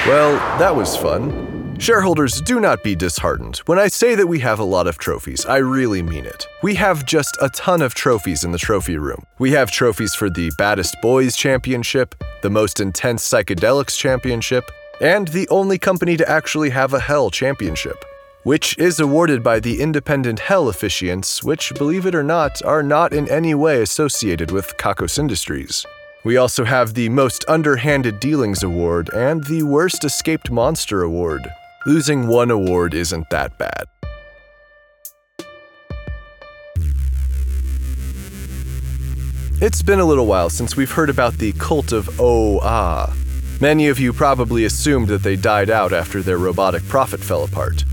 Well, 0.09 0.59
that 0.59 0.75
was 0.75 0.97
fun. 0.97 1.62
Shareholders, 1.83 2.41
do 2.41 2.61
not 2.61 2.85
be 2.85 2.95
disheartened. 2.95 3.57
When 3.67 3.77
I 3.77 3.89
say 3.89 4.15
that 4.15 4.29
we 4.29 4.39
have 4.39 4.61
a 4.61 4.65
lot 4.65 4.87
of 4.87 4.99
trophies, 4.99 5.45
I 5.45 5.57
really 5.57 6.01
mean 6.01 6.25
it. 6.25 6.47
We 6.63 6.77
have 6.77 7.05
just 7.05 7.37
a 7.41 7.49
ton 7.49 7.83
of 7.83 7.93
trophies 7.93 8.45
in 8.45 8.53
the 8.53 8.59
trophy 8.59 8.99
room. 8.99 9.27
We 9.41 9.51
have 9.51 9.73
trophies 9.73 10.15
for 10.15 10.31
the 10.31 10.53
Baddest 10.57 10.95
Boys 11.03 11.35
Championship, 11.35 12.15
the 12.41 12.51
Most 12.51 12.79
Intense 12.79 13.29
Psychedelics 13.29 13.99
Championship, 13.99 14.71
and 15.01 15.27
the 15.27 15.49
only 15.49 15.77
company 15.77 16.17
to 16.19 16.31
actually 16.31 16.71
have 16.71 16.95
a 16.95 17.01
Hell 17.01 17.31
Championship, 17.31 18.05
which 18.45 18.79
is 18.79 19.01
awarded 19.01 19.43
by 19.43 19.59
the 19.59 19.81
independent 19.81 20.39
Hell 20.39 20.67
officiants, 20.67 21.43
which, 21.43 21.75
believe 21.75 22.07
it 22.07 22.15
or 22.15 22.23
not, 22.23 22.65
are 22.65 22.85
not 22.85 23.13
in 23.13 23.29
any 23.29 23.57
way 23.57 23.83
associated 23.83 24.53
with 24.53 24.77
Kakos 24.77 25.19
Industries. 25.19 25.85
We 26.23 26.37
also 26.37 26.63
have 26.63 26.95
the 26.95 27.09
Most 27.09 27.45
Underhanded 27.49 28.21
Dealings 28.21 28.63
Award 28.63 29.11
and 29.13 29.43
the 29.47 29.65
Worst 29.65 30.05
Escaped 30.05 30.49
Monster 30.49 31.03
Award. 31.03 31.43
Losing 31.85 32.29
one 32.29 32.53
award 32.53 32.95
isn't 32.95 33.29
that 33.31 33.59
bad. 33.59 33.87
It's 39.61 39.83
been 39.83 39.99
a 39.99 40.05
little 40.05 40.27
while 40.27 40.49
since 40.49 40.77
we've 40.77 40.91
heard 40.93 41.11
about 41.11 41.35
the 41.35 41.53
cult 41.55 41.91
of 41.91 42.21
Oh-Ah. 42.21 43.13
Many 43.61 43.89
of 43.89 43.99
you 43.99 44.13
probably 44.13 44.65
assumed 44.65 45.09
that 45.09 45.25
they 45.25 45.35
died 45.35 45.71
out 45.71 45.93
after 45.93 46.23
their 46.23 46.39
robotic 46.39 46.87
prophet 46.89 47.21
fell 47.21 47.43
apart. 47.43 47.85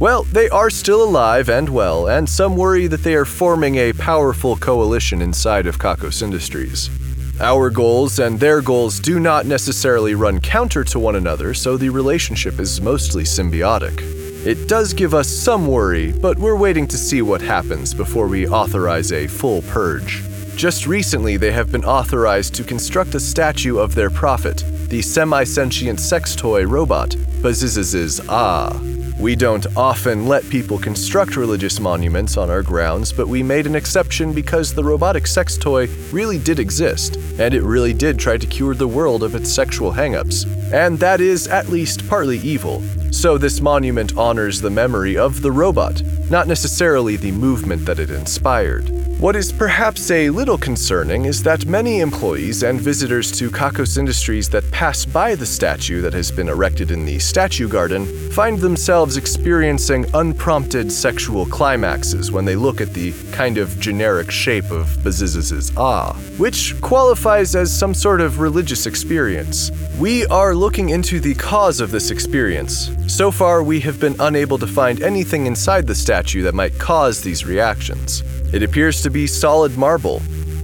Well, 0.00 0.24
they 0.24 0.48
are 0.48 0.70
still 0.70 1.02
alive 1.04 1.48
and 1.48 1.68
well, 1.68 2.08
and 2.08 2.28
some 2.28 2.56
worry 2.56 2.88
that 2.88 3.04
they 3.04 3.14
are 3.14 3.24
forming 3.24 3.76
a 3.76 3.92
powerful 3.92 4.56
coalition 4.56 5.22
inside 5.22 5.66
of 5.68 5.78
Kakos 5.78 6.20
Industries. 6.20 6.90
Our 7.38 7.68
goals 7.68 8.18
and 8.18 8.40
their 8.40 8.62
goals 8.62 8.98
do 8.98 9.20
not 9.20 9.44
necessarily 9.44 10.14
run 10.14 10.40
counter 10.40 10.82
to 10.84 10.98
one 10.98 11.16
another, 11.16 11.52
so 11.52 11.76
the 11.76 11.90
relationship 11.90 12.58
is 12.58 12.80
mostly 12.80 13.24
symbiotic. 13.24 14.00
It 14.46 14.68
does 14.68 14.94
give 14.94 15.12
us 15.12 15.28
some 15.28 15.66
worry, 15.66 16.12
but 16.12 16.38
we're 16.38 16.56
waiting 16.56 16.86
to 16.86 16.96
see 16.96 17.20
what 17.20 17.42
happens 17.42 17.92
before 17.92 18.26
we 18.26 18.48
authorize 18.48 19.12
a 19.12 19.26
full 19.26 19.60
purge. 19.62 20.22
Just 20.56 20.86
recently, 20.86 21.36
they 21.36 21.52
have 21.52 21.70
been 21.70 21.84
authorized 21.84 22.54
to 22.54 22.64
construct 22.64 23.14
a 23.14 23.20
statue 23.20 23.76
of 23.78 23.94
their 23.94 24.08
prophet, 24.08 24.64
the 24.88 25.02
semi 25.02 25.44
sentient 25.44 26.00
sex 26.00 26.34
toy 26.34 26.64
robot, 26.64 27.10
Bazizaz's 27.42 28.18
Ah. 28.30 28.80
We 29.18 29.34
don't 29.34 29.66
often 29.78 30.26
let 30.26 30.46
people 30.50 30.78
construct 30.78 31.36
religious 31.36 31.80
monuments 31.80 32.36
on 32.36 32.50
our 32.50 32.62
grounds, 32.62 33.14
but 33.14 33.26
we 33.26 33.42
made 33.42 33.66
an 33.66 33.74
exception 33.74 34.34
because 34.34 34.74
the 34.74 34.84
robotic 34.84 35.26
sex 35.26 35.56
toy 35.56 35.86
really 36.12 36.38
did 36.38 36.58
exist, 36.58 37.16
and 37.38 37.54
it 37.54 37.62
really 37.62 37.94
did 37.94 38.18
try 38.18 38.36
to 38.36 38.46
cure 38.46 38.74
the 38.74 38.86
world 38.86 39.22
of 39.22 39.34
its 39.34 39.50
sexual 39.50 39.90
hangups. 39.90 40.44
And 40.70 40.98
that 40.98 41.22
is 41.22 41.48
at 41.48 41.70
least 41.70 42.06
partly 42.10 42.38
evil. 42.38 42.82
So 43.10 43.38
this 43.38 43.62
monument 43.62 44.18
honors 44.18 44.60
the 44.60 44.68
memory 44.68 45.16
of 45.16 45.40
the 45.40 45.50
robot, 45.50 46.02
not 46.28 46.46
necessarily 46.46 47.16
the 47.16 47.32
movement 47.32 47.86
that 47.86 47.98
it 47.98 48.10
inspired. 48.10 48.90
What 49.18 49.34
is 49.34 49.50
perhaps 49.50 50.10
a 50.10 50.28
little 50.28 50.58
concerning 50.58 51.24
is 51.24 51.42
that 51.42 51.64
many 51.64 52.00
employees 52.00 52.62
and 52.62 52.78
visitors 52.78 53.32
to 53.38 53.50
Kakos 53.50 53.96
Industries 53.96 54.50
that 54.50 54.70
pass 54.70 55.06
by 55.06 55.34
the 55.34 55.46
statue 55.46 56.02
that 56.02 56.12
has 56.12 56.30
been 56.30 56.50
erected 56.50 56.90
in 56.90 57.06
the 57.06 57.18
statue 57.18 57.66
garden 57.66 58.04
find 58.32 58.58
themselves 58.58 59.16
experiencing 59.16 60.04
unprompted 60.12 60.92
sexual 60.92 61.46
climaxes 61.46 62.30
when 62.30 62.44
they 62.44 62.56
look 62.56 62.82
at 62.82 62.92
the 62.92 63.14
kind 63.32 63.56
of 63.56 63.80
generic 63.80 64.30
shape 64.30 64.70
of 64.70 64.86
Bazizaz's 65.02 65.72
Ah, 65.78 66.12
which 66.36 66.78
qualifies 66.82 67.56
as 67.56 67.72
some 67.72 67.94
sort 67.94 68.20
of 68.20 68.38
religious 68.38 68.84
experience. 68.84 69.70
We 69.98 70.26
are 70.26 70.54
looking 70.54 70.90
into 70.90 71.20
the 71.20 71.34
cause 71.36 71.80
of 71.80 71.90
this 71.90 72.10
experience. 72.10 72.90
So 73.06 73.30
far, 73.30 73.62
we 73.62 73.80
have 73.80 73.98
been 73.98 74.16
unable 74.20 74.58
to 74.58 74.66
find 74.66 75.02
anything 75.02 75.46
inside 75.46 75.86
the 75.86 75.94
statue 75.94 76.42
that 76.42 76.54
might 76.54 76.78
cause 76.78 77.22
these 77.22 77.46
reactions. 77.46 78.22
It 78.52 78.62
appears 78.62 79.02
to 79.02 79.10
be 79.10 79.26
solid 79.26 79.76
marble. 79.76 80.20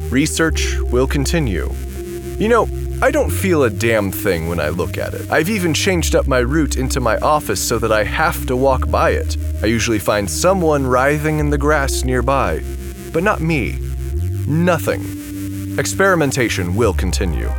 Research 0.09 0.77
will 0.91 1.07
continue. 1.07 1.71
You 2.39 2.49
know, 2.49 2.69
I 3.03 3.11
don't 3.11 3.31
feel 3.31 3.65
a 3.65 3.71
damn 3.71 4.13
thing 4.13 4.49
when 4.49 4.61
I 4.61 4.69
look 4.69 4.97
at 4.97 5.13
it. 5.13 5.31
I've 5.31 5.49
even 5.49 5.75
changed 5.75 6.15
up 6.15 6.29
my 6.29 6.39
route 6.39 6.77
into 6.77 7.01
my 7.01 7.17
office 7.19 7.61
so 7.61 7.79
that 7.81 7.91
I 7.91 8.05
have 8.05 8.47
to 8.47 8.57
walk 8.57 8.91
by 8.91 9.11
it. 9.11 9.37
I 9.63 9.67
usually 9.67 9.99
find 9.99 10.31
someone 10.31 10.87
writhing 10.87 11.41
in 11.41 11.51
the 11.51 11.59
grass 11.59 12.05
nearby, 12.05 12.63
but 13.13 13.25
not 13.25 13.41
me. 13.41 13.79
Nothing. 14.47 15.03
Experimentation 15.79 16.77
will 16.77 16.95
continue. 16.95 17.51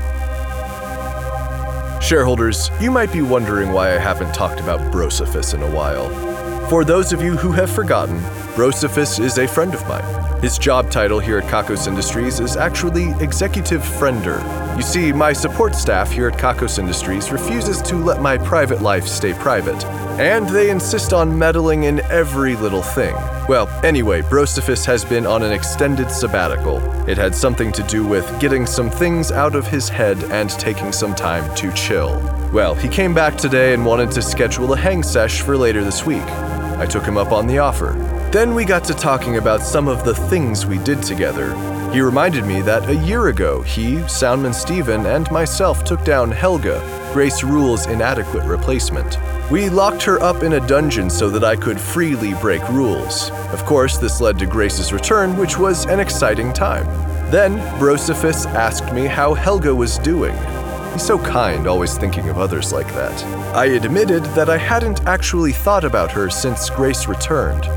Shareholders, 2.02 2.70
you 2.80 2.92
might 2.92 3.12
be 3.12 3.22
wondering 3.22 3.72
why 3.72 3.96
I 3.96 3.98
haven't 3.98 4.34
talked 4.34 4.60
about 4.60 4.80
Brosophus 4.94 5.54
in 5.54 5.62
a 5.62 5.72
while. 5.72 6.33
For 6.70 6.84
those 6.84 7.14
of 7.14 7.22
you 7.22 7.36
who 7.36 7.52
have 7.52 7.70
forgotten, 7.70 8.20
Brosophus 8.56 9.20
is 9.20 9.38
a 9.38 9.48
friend 9.48 9.74
of 9.74 9.88
mine. 9.88 10.42
His 10.42 10.58
job 10.58 10.90
title 10.90 11.20
here 11.20 11.38
at 11.38 11.50
Kakos 11.50 11.88
Industries 11.88 12.40
is 12.40 12.58
actually 12.58 13.12
Executive 13.20 13.82
Friender. 13.82 14.42
You 14.76 14.82
see, 14.82 15.14
my 15.14 15.34
support 15.34 15.76
staff 15.76 16.12
here 16.12 16.28
at 16.30 16.40
Kakos 16.40 16.80
Industries 16.80 17.32
refuses 17.32 17.82
to 17.84 17.96
let 17.96 18.22
my 18.22 18.38
private 18.38 18.82
life 18.82 19.06
stay 19.08 19.34
private, 19.34 19.84
and 20.20 20.48
they 20.50 20.70
insist 20.70 21.14
on 21.14 21.38
meddling 21.38 21.84
in 21.84 22.00
every 22.12 22.56
little 22.56 22.82
thing. 22.82 23.14
Well, 23.48 23.68
anyway, 23.84 24.22
Brosophus 24.22 24.86
has 24.86 25.06
been 25.06 25.28
on 25.28 25.44
an 25.44 25.52
extended 25.52 26.10
sabbatical. 26.10 26.80
It 27.10 27.18
had 27.18 27.36
something 27.36 27.72
to 27.74 27.84
do 27.84 28.06
with 28.06 28.40
getting 28.40 28.66
some 28.66 28.90
things 28.90 29.32
out 29.32 29.56
of 29.56 29.68
his 29.68 29.90
head 29.90 30.24
and 30.26 30.50
taking 30.50 30.92
some 30.92 31.14
time 31.14 31.54
to 31.56 31.72
chill. 31.74 32.20
Well, 32.52 32.74
he 32.74 32.88
came 32.88 33.14
back 33.14 33.38
today 33.38 33.74
and 33.74 33.86
wanted 33.86 34.12
to 34.12 34.22
schedule 34.22 34.74
a 34.74 34.78
hang 34.78 35.04
sesh 35.04 35.42
for 35.42 35.58
later 35.58 35.84
this 35.84 36.06
week. 36.06 36.24
I 36.84 36.86
took 36.86 37.06
him 37.06 37.18
up 37.18 37.32
on 37.32 37.48
the 37.48 37.60
offer. 37.60 37.94
Then 38.34 38.54
we 38.54 38.66
got 38.66 38.84
to 38.84 38.94
talking 38.94 39.38
about 39.38 39.62
some 39.62 39.88
of 39.88 40.04
the 40.04 40.14
things 40.14 40.66
we 40.66 40.80
did 40.80 41.02
together. 41.02 41.56
He 41.94 42.02
reminded 42.02 42.46
me 42.46 42.60
that 42.64 42.90
a 42.90 42.96
year 43.08 43.30
ago, 43.30 43.62
he, 43.62 44.00
Soundman 44.00 44.54
Steven, 44.54 45.06
and 45.06 45.32
myself 45.32 45.86
took 45.86 46.04
down 46.04 46.30
Helga, 46.30 46.82
Grace 47.14 47.42
Rule's 47.42 47.88
inadequate 47.88 48.44
replacement. 48.44 49.18
We 49.50 49.70
locked 49.70 50.04
her 50.04 50.22
up 50.22 50.44
in 50.44 50.54
a 50.54 50.68
dungeon 50.68 51.10
so 51.10 51.30
that 51.30 51.46
I 51.46 51.56
could 51.56 51.80
freely 51.80 52.34
break 52.42 52.68
rules. 52.68 53.32
Of 53.54 53.64
course, 53.64 53.98
this 53.98 54.20
led 54.20 54.38
to 54.40 54.46
Grace's 54.46 54.92
return, 54.92 55.38
which 55.38 55.58
was 55.58 55.86
an 55.86 56.02
exciting 56.02 56.52
time. 56.52 56.86
Then, 57.32 57.60
Brosophus 57.80 58.46
asked 58.46 58.92
me 58.92 59.06
how 59.06 59.36
Helga 59.36 59.74
was 59.74 60.00
doing. 60.00 60.36
He's 60.94 61.04
so 61.04 61.18
kind, 61.18 61.66
always 61.66 61.98
thinking 61.98 62.30
of 62.30 62.38
others 62.38 62.72
like 62.72 62.88
that. 62.94 63.24
I 63.56 63.66
admitted 63.66 64.24
that 64.36 64.50
I 64.50 64.58
hadn't 64.58 65.02
actually 65.08 65.52
thought 65.52 65.84
about 65.84 66.12
her 66.12 66.30
since 66.30 66.70
Grace 66.70 67.08
returned. 67.08 67.68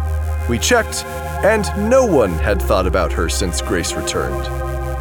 We 0.51 0.59
checked, 0.59 1.05
and 1.43 1.65
no 1.91 2.05
one 2.05 2.33
had 2.33 2.61
thought 2.61 2.87
about 2.87 3.13
her 3.13 3.31
since 3.31 3.63
Grace 3.63 3.95
returned. 3.95 4.45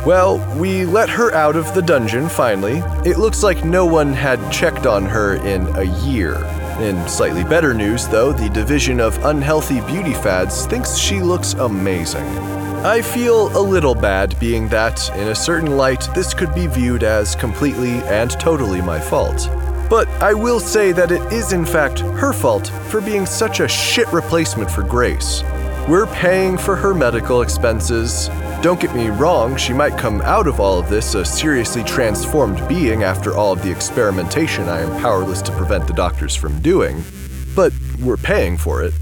Well, 0.05 0.38
we 0.57 0.86
let 0.86 1.10
her 1.10 1.34
out 1.34 1.57
of 1.57 1.74
the 1.74 1.81
dungeon 1.81 2.29
finally. 2.29 2.77
It 3.03 3.17
looks 3.17 3.43
like 3.43 3.65
no 3.65 3.86
one 3.86 4.13
had 4.13 4.51
checked 4.51 4.86
on 4.86 5.05
her 5.05 5.36
in 5.36 5.67
a 5.75 5.84
year. 6.05 6.36
In 6.79 7.07
slightly 7.10 7.43
better 7.43 7.74
news, 7.74 8.07
though, 8.07 8.31
the 8.31 8.50
Division 8.50 9.00
of 9.00 9.24
Unhealthy 9.25 9.81
Beauty 9.81 10.13
Fads 10.13 10.67
thinks 10.67 10.95
she 10.95 11.19
looks 11.22 11.53
amazing. 11.53 12.25
I 12.86 13.01
feel 13.01 13.48
a 13.58 13.60
little 13.60 13.96
bad 13.96 14.39
being 14.39 14.68
that, 14.68 15.10
in 15.18 15.30
a 15.30 15.36
certain 15.36 15.75
light, 15.75 16.08
this 16.13 16.36
could 16.36 16.54
be 16.54 16.68
viewed 16.68 17.01
as 17.01 17.36
completely 17.36 17.94
and 18.04 18.30
totally 18.39 18.80
my 18.80 19.00
fault. 19.00 19.50
But 19.89 20.08
I 20.22 20.36
will 20.36 20.60
say 20.60 20.92
that 20.92 21.12
it 21.12 21.34
is 21.34 21.51
in 21.51 21.65
fact 21.65 22.01
her 22.01 22.32
fault 22.32 22.68
for 22.89 23.01
being 23.01 23.25
such 23.25 23.60
a 23.60 23.68
shit 23.68 24.08
replacement 24.13 24.70
for 24.70 24.84
Grace. 24.84 25.42
We're 25.89 26.06
paying 26.13 26.60
for 26.60 26.75
her 26.75 26.94
medical 26.94 27.42
expenses. 27.42 28.27
Don't 28.62 28.80
get 28.80 28.94
me 28.94 29.08
wrong, 29.08 29.58
she 29.58 29.74
might 29.74 29.98
come 29.98 30.22
out 30.22 30.46
of 30.46 30.60
all 30.60 30.77
of 30.77 30.88
this 30.88 31.15
a 31.15 31.25
seriously 31.25 31.84
transformed 31.84 32.68
being 32.68 33.01
after 33.01 33.36
all 33.36 33.54
of 33.54 33.63
the 33.63 33.72
experimentation 33.72 34.70
I 34.70 34.82
am 34.82 35.01
powerless 35.01 35.42
to 35.42 35.51
prevent 35.54 35.88
the 35.88 35.94
doctors 35.94 36.36
from 36.36 36.62
doing. 36.62 37.04
But 37.56 37.74
we're 38.00 38.15
paying 38.15 38.58
for 38.58 38.84
it. 38.84 38.94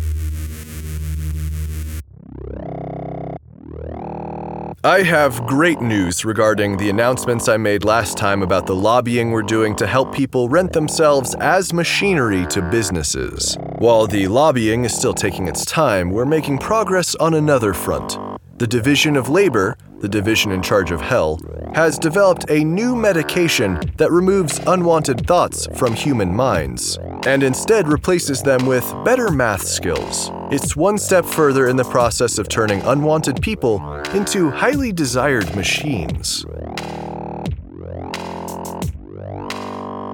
I 4.85 5.03
have 5.03 5.45
great 5.45 5.79
news 5.79 6.25
regarding 6.25 6.75
the 6.75 6.89
announcements 6.89 7.47
I 7.47 7.55
made 7.55 7.85
last 7.85 8.17
time 8.17 8.43
about 8.43 8.65
the 8.65 8.75
lobbying 8.75 9.31
we're 9.31 9.41
doing 9.41 9.77
to 9.77 9.87
help 9.87 10.13
people 10.13 10.49
rent 10.49 10.73
themselves 10.73 11.35
as 11.35 11.71
machinery 11.71 12.45
to 12.47 12.61
businesses. 12.61 13.57
While 13.77 14.07
the 14.07 14.27
lobbying 14.27 14.83
is 14.83 14.93
still 14.93 15.13
taking 15.13 15.47
its 15.47 15.63
time, 15.63 16.11
we're 16.11 16.25
making 16.25 16.57
progress 16.57 17.15
on 17.15 17.33
another 17.33 17.73
front. 17.73 18.17
The 18.57 18.67
Division 18.67 19.15
of 19.15 19.29
Labor, 19.29 19.77
the 20.03 20.09
division 20.09 20.51
in 20.51 20.61
charge 20.61 20.91
of 20.91 20.99
hell, 20.99 21.39
has 21.73 21.97
developed 21.97 22.45
a 22.49 22.61
new 22.61 22.93
medication 22.93 23.79
that 23.95 24.11
removes 24.11 24.59
unwanted 24.67 25.25
thoughts 25.25 25.65
from 25.77 25.93
human 25.93 26.35
minds 26.35 26.99
and 27.25 27.41
instead 27.41 27.87
replaces 27.87 28.43
them 28.43 28.65
with 28.65 28.83
better 29.05 29.31
math 29.31 29.63
skills. 29.63 30.29
It's 30.51 30.75
one 30.75 30.97
step 30.97 31.23
further 31.23 31.69
in 31.69 31.77
the 31.77 31.85
process 31.85 32.37
of 32.37 32.49
turning 32.49 32.81
unwanted 32.81 33.41
people 33.41 33.81
into 34.13 34.51
highly 34.51 34.91
desired 34.91 35.55
machines. 35.55 36.45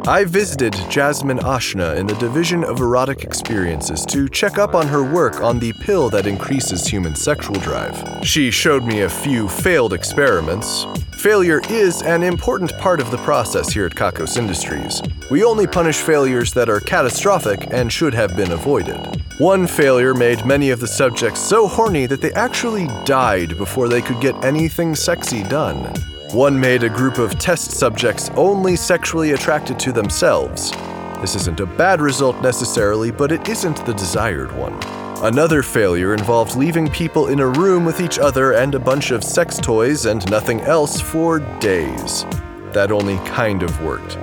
I 0.09 0.25
visited 0.25 0.73
Jasmine 0.89 1.37
Ashna 1.37 1.95
in 1.95 2.07
the 2.07 2.15
Division 2.15 2.63
of 2.63 2.79
Erotic 2.79 3.23
Experiences 3.23 4.07
to 4.07 4.27
check 4.27 4.57
up 4.57 4.73
on 4.73 4.87
her 4.87 5.03
work 5.03 5.39
on 5.39 5.59
the 5.59 5.71
pill 5.71 6.09
that 6.09 6.25
increases 6.25 6.87
human 6.87 7.13
sexual 7.13 7.59
drive. 7.59 8.25
She 8.25 8.49
showed 8.49 8.83
me 8.83 9.01
a 9.01 9.09
few 9.09 9.47
failed 9.47 9.93
experiments. 9.93 10.87
Failure 11.11 11.61
is 11.69 12.01
an 12.01 12.23
important 12.23 12.75
part 12.79 12.99
of 12.99 13.11
the 13.11 13.19
process 13.19 13.71
here 13.71 13.85
at 13.85 13.93
Kakos 13.93 14.35
Industries. 14.35 14.99
We 15.29 15.43
only 15.43 15.67
punish 15.67 15.97
failures 15.97 16.53
that 16.53 16.69
are 16.69 16.79
catastrophic 16.79 17.67
and 17.71 17.93
should 17.93 18.15
have 18.15 18.35
been 18.35 18.51
avoided. 18.51 19.21
One 19.37 19.67
failure 19.67 20.15
made 20.15 20.43
many 20.43 20.71
of 20.71 20.79
the 20.79 20.87
subjects 20.87 21.39
so 21.39 21.67
horny 21.67 22.07
that 22.07 22.19
they 22.19 22.33
actually 22.33 22.87
died 23.05 23.59
before 23.59 23.87
they 23.87 24.01
could 24.01 24.19
get 24.21 24.43
anything 24.43 24.95
sexy 24.95 25.43
done. 25.43 25.93
One 26.33 26.59
made 26.59 26.83
a 26.83 26.89
group 26.89 27.17
of 27.17 27.39
test 27.39 27.71
subjects 27.71 28.29
only 28.35 28.75
sexually 28.75 29.31
attracted 29.31 29.79
to 29.79 29.91
themselves. 29.91 30.69
This 31.21 31.33
isn't 31.35 31.59
a 31.59 31.65
bad 31.65 32.01
result 32.01 32.39
necessarily, 32.43 33.09
but 33.09 33.31
it 33.31 33.49
isn't 33.49 33.83
the 33.83 33.95
desired 33.95 34.51
one. 34.51 34.77
Another 35.23 35.63
failure 35.63 36.13
involved 36.13 36.55
leaving 36.55 36.87
people 36.87 37.29
in 37.29 37.39
a 37.39 37.47
room 37.47 37.83
with 37.83 37.99
each 37.99 38.19
other 38.19 38.53
and 38.53 38.75
a 38.75 38.79
bunch 38.79 39.09
of 39.09 39.23
sex 39.23 39.57
toys 39.57 40.05
and 40.05 40.29
nothing 40.29 40.61
else 40.61 41.01
for 41.01 41.39
days. 41.59 42.25
That 42.73 42.91
only 42.91 43.17
kind 43.29 43.63
of 43.63 43.81
worked. 43.81 44.19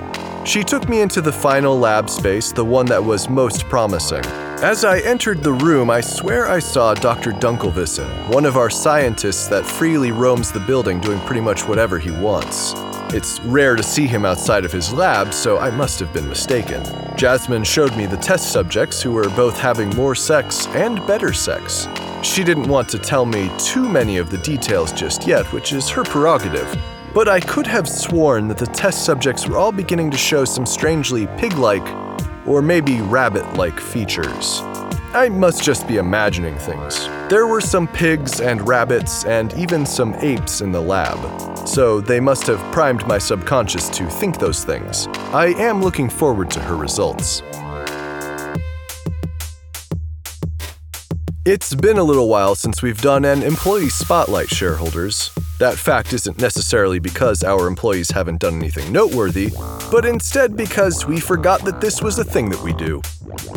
She 0.47 0.63
took 0.63 0.87
me 0.87 1.01
into 1.01 1.19
the 1.19 1.33
final 1.33 1.77
lab 1.77 2.09
space, 2.09 2.53
the 2.53 2.63
one 2.63 2.85
that 2.85 3.03
was 3.03 3.27
most 3.27 3.65
promising. 3.65 4.23
As 4.63 4.83
I 4.83 5.01
entered 5.01 5.43
the 5.43 5.53
room, 5.53 5.91
I 5.91 6.01
swear 6.01 6.49
I 6.49 6.57
saw 6.57 6.95
Dr. 6.95 7.31
Dunkelvissen, 7.31 8.33
one 8.33 8.43
of 8.43 8.57
our 8.57 8.71
scientists 8.71 9.47
that 9.49 9.63
freely 9.63 10.11
roams 10.11 10.51
the 10.51 10.59
building 10.59 10.99
doing 10.99 11.19
pretty 11.19 11.41
much 11.41 11.67
whatever 11.67 11.99
he 11.99 12.09
wants. 12.09 12.73
It's 13.13 13.39
rare 13.41 13.75
to 13.75 13.83
see 13.83 14.07
him 14.07 14.25
outside 14.25 14.65
of 14.65 14.71
his 14.71 14.91
lab, 14.91 15.31
so 15.31 15.59
I 15.59 15.69
must 15.69 15.99
have 15.99 16.11
been 16.11 16.27
mistaken. 16.27 16.83
Jasmine 17.15 17.65
showed 17.65 17.95
me 17.95 18.07
the 18.07 18.17
test 18.17 18.51
subjects 18.51 18.99
who 18.99 19.11
were 19.11 19.29
both 19.29 19.59
having 19.59 19.91
more 19.91 20.15
sex 20.15 20.65
and 20.69 21.05
better 21.05 21.33
sex. 21.33 21.87
She 22.23 22.43
didn't 22.43 22.67
want 22.67 22.89
to 22.89 22.97
tell 22.97 23.27
me 23.27 23.51
too 23.59 23.87
many 23.87 24.17
of 24.17 24.31
the 24.31 24.39
details 24.39 24.91
just 24.91 25.27
yet, 25.27 25.45
which 25.53 25.71
is 25.71 25.87
her 25.89 26.03
prerogative, 26.03 26.75
but 27.13 27.27
I 27.27 27.41
could 27.41 27.67
have 27.67 27.87
sworn 27.87 28.47
that 28.47 28.57
the 28.57 28.65
test 28.65 29.05
subjects 29.05 29.47
were 29.47 29.57
all 29.57 29.71
beginning 29.71 30.09
to 30.09 30.17
show 30.17 30.45
some 30.45 30.65
strangely 30.65 31.27
pig 31.37 31.53
like 31.59 31.85
or 32.47 32.61
maybe 32.61 33.01
rabbit 33.01 33.53
like 33.55 33.79
features. 33.79 34.61
I 35.13 35.29
must 35.29 35.63
just 35.63 35.87
be 35.87 35.97
imagining 35.97 36.57
things. 36.57 37.05
There 37.29 37.47
were 37.47 37.61
some 37.61 37.87
pigs 37.87 38.41
and 38.41 38.67
rabbits 38.67 39.25
and 39.25 39.53
even 39.53 39.85
some 39.85 40.15
apes 40.15 40.61
in 40.61 40.71
the 40.71 40.81
lab, 40.81 41.67
so 41.67 42.01
they 42.01 42.19
must 42.19 42.47
have 42.47 42.59
primed 42.71 43.05
my 43.07 43.17
subconscious 43.17 43.89
to 43.89 44.07
think 44.09 44.39
those 44.39 44.63
things. 44.63 45.07
I 45.33 45.53
am 45.57 45.81
looking 45.81 46.09
forward 46.09 46.49
to 46.51 46.59
her 46.61 46.75
results. 46.75 47.41
It's 51.45 51.73
been 51.73 51.97
a 51.97 52.03
little 52.03 52.27
while 52.27 52.55
since 52.55 52.81
we've 52.81 53.01
done 53.01 53.23
an 53.23 53.41
employee 53.41 53.87
spotlight, 53.87 54.49
shareholders. 54.49 55.31
That 55.59 55.75
fact 55.75 56.13
isn't 56.13 56.39
necessarily 56.39 56.99
because 56.99 57.43
our 57.43 57.65
employees 57.65 58.11
haven't 58.11 58.41
done 58.41 58.57
anything 58.57 58.91
noteworthy, 58.91 59.49
but 59.89 60.05
instead 60.05 60.55
because 60.55 61.07
we 61.07 61.19
forgot 61.19 61.65
that 61.65 61.81
this 61.81 61.99
was 61.99 62.19
a 62.19 62.23
thing 62.23 62.49
that 62.51 62.61
we 62.61 62.73
do. 62.73 63.01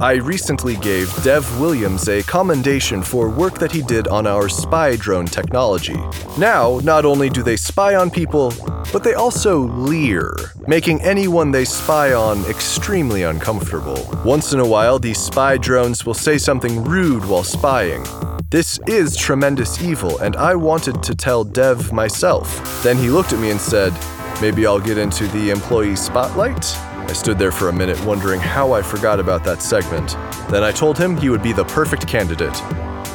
I 0.01 0.15
recently 0.15 0.77
gave 0.77 1.15
Dev 1.23 1.61
Williams 1.61 2.09
a 2.09 2.23
commendation 2.23 3.03
for 3.03 3.29
work 3.29 3.59
that 3.59 3.71
he 3.71 3.83
did 3.83 4.09
on 4.09 4.27
our 4.27 4.49
spy 4.49 4.97
drone 4.97 5.27
technology. 5.27 6.01
Now, 6.39 6.81
not 6.83 7.05
only 7.05 7.29
do 7.29 7.43
they 7.43 7.57
spy 7.57 7.95
on 7.97 8.11
people, 8.11 8.55
but 8.93 9.05
they 9.05 9.13
also 9.13 9.59
leer, 9.59 10.35
making 10.67 11.03
anyone 11.03 11.51
they 11.51 11.67
spy 11.67 12.15
on 12.15 12.47
extremely 12.47 13.25
uncomfortable. 13.25 14.09
Once 14.25 14.55
in 14.55 14.61
a 14.61 14.67
while, 14.67 14.99
these 14.99 15.19
spy 15.19 15.59
drones 15.59 16.07
will 16.07 16.15
say 16.15 16.39
something 16.39 16.83
rude 16.83 17.27
while 17.27 17.45
spying, 17.45 18.03
this 18.51 18.81
is 18.89 19.17
tremendous 19.17 19.81
evil, 19.81 20.19
and 20.19 20.35
I 20.35 20.57
wanted 20.57 21.05
to 21.05 21.15
tell 21.15 21.45
Dev 21.45 21.93
myself. 21.93 22.83
Then 22.83 22.97
he 22.97 23.09
looked 23.09 23.33
at 23.33 23.39
me 23.39 23.53
and 23.53 23.61
said, 23.61 23.93
Maybe 24.41 24.67
I'll 24.67 24.81
get 24.81 24.99
into 24.99 25.29
the 25.29 25.51
employee 25.51 25.95
spotlight? 25.95 26.77
I 26.77 27.13
stood 27.13 27.39
there 27.39 27.53
for 27.53 27.69
a 27.69 27.73
minute 27.73 28.03
wondering 28.05 28.41
how 28.41 28.73
I 28.73 28.83
forgot 28.83 29.21
about 29.21 29.45
that 29.45 29.63
segment. 29.63 30.17
Then 30.51 30.65
I 30.65 30.73
told 30.73 30.99
him 30.99 31.17
he 31.17 31.29
would 31.29 31.45
be 31.45 31.53
the 31.53 31.65
perfect 31.65 32.09
candidate. 32.09 32.57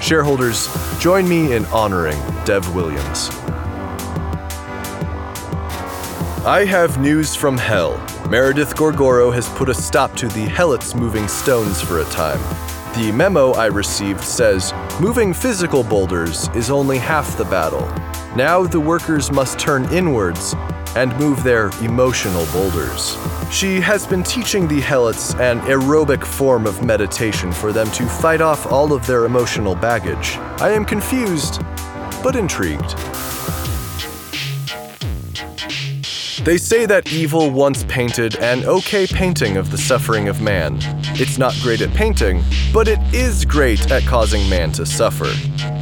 Shareholders, 0.02 0.70
join 1.00 1.28
me 1.28 1.54
in 1.54 1.66
honoring 1.66 2.20
Dev 2.46 2.74
Williams. 2.74 3.30
I 6.46 6.64
have 6.66 7.00
news 7.02 7.36
from 7.36 7.58
Hell. 7.58 7.98
Meredith 8.30 8.76
Gorgoro 8.76 9.34
has 9.34 9.50
put 9.50 9.68
a 9.68 9.74
stop 9.74 10.16
to 10.16 10.28
the 10.28 10.46
Helots 10.46 10.96
moving 10.96 11.28
stones 11.28 11.82
for 11.82 12.00
a 12.00 12.06
time. 12.06 12.40
The 12.96 13.12
memo 13.12 13.52
I 13.52 13.66
received 13.66 14.24
says 14.24 14.72
moving 15.00 15.34
physical 15.34 15.84
boulders 15.84 16.48
is 16.56 16.70
only 16.70 16.98
half 16.98 17.38
the 17.38 17.44
battle. 17.46 17.86
Now 18.36 18.66
the 18.66 18.80
workers 18.80 19.30
must 19.30 19.60
turn 19.60 19.86
inwards 19.94 20.56
and 20.96 21.14
move 21.18 21.44
their 21.44 21.68
emotional 21.82 22.46
boulders. 22.54 23.18
She 23.52 23.82
has 23.82 24.08
been 24.08 24.24
teaching 24.24 24.68
the 24.68 24.80
Helots 24.80 25.38
an 25.38 25.60
aerobic 25.62 26.24
form 26.24 26.66
of 26.66 26.82
meditation 26.82 27.52
for 27.52 27.74
them 27.74 27.92
to 27.92 28.06
fight 28.06 28.40
off 28.40 28.66
all 28.72 28.94
of 28.94 29.06
their 29.06 29.26
emotional 29.26 29.76
baggage. 29.76 30.38
I 30.62 30.72
am 30.72 30.86
confused, 30.86 31.62
but 32.24 32.38
intrigued. 32.38 32.98
They 36.46 36.58
say 36.58 36.86
that 36.86 37.12
evil 37.12 37.50
once 37.50 37.84
painted 37.86 38.38
an 38.38 38.64
okay 38.66 39.08
painting 39.08 39.58
of 39.58 39.72
the 39.72 39.78
suffering 39.78 40.30
of 40.30 40.42
man. 40.42 40.80
It's 41.18 41.38
not 41.38 41.56
great 41.62 41.80
at 41.80 41.94
painting, 41.94 42.44
but 42.74 42.90
it 42.90 43.00
is 43.14 43.46
great 43.46 43.90
at 43.90 44.04
causing 44.04 44.50
man 44.50 44.74
to 44.74 44.86
suffer. 44.86 45.32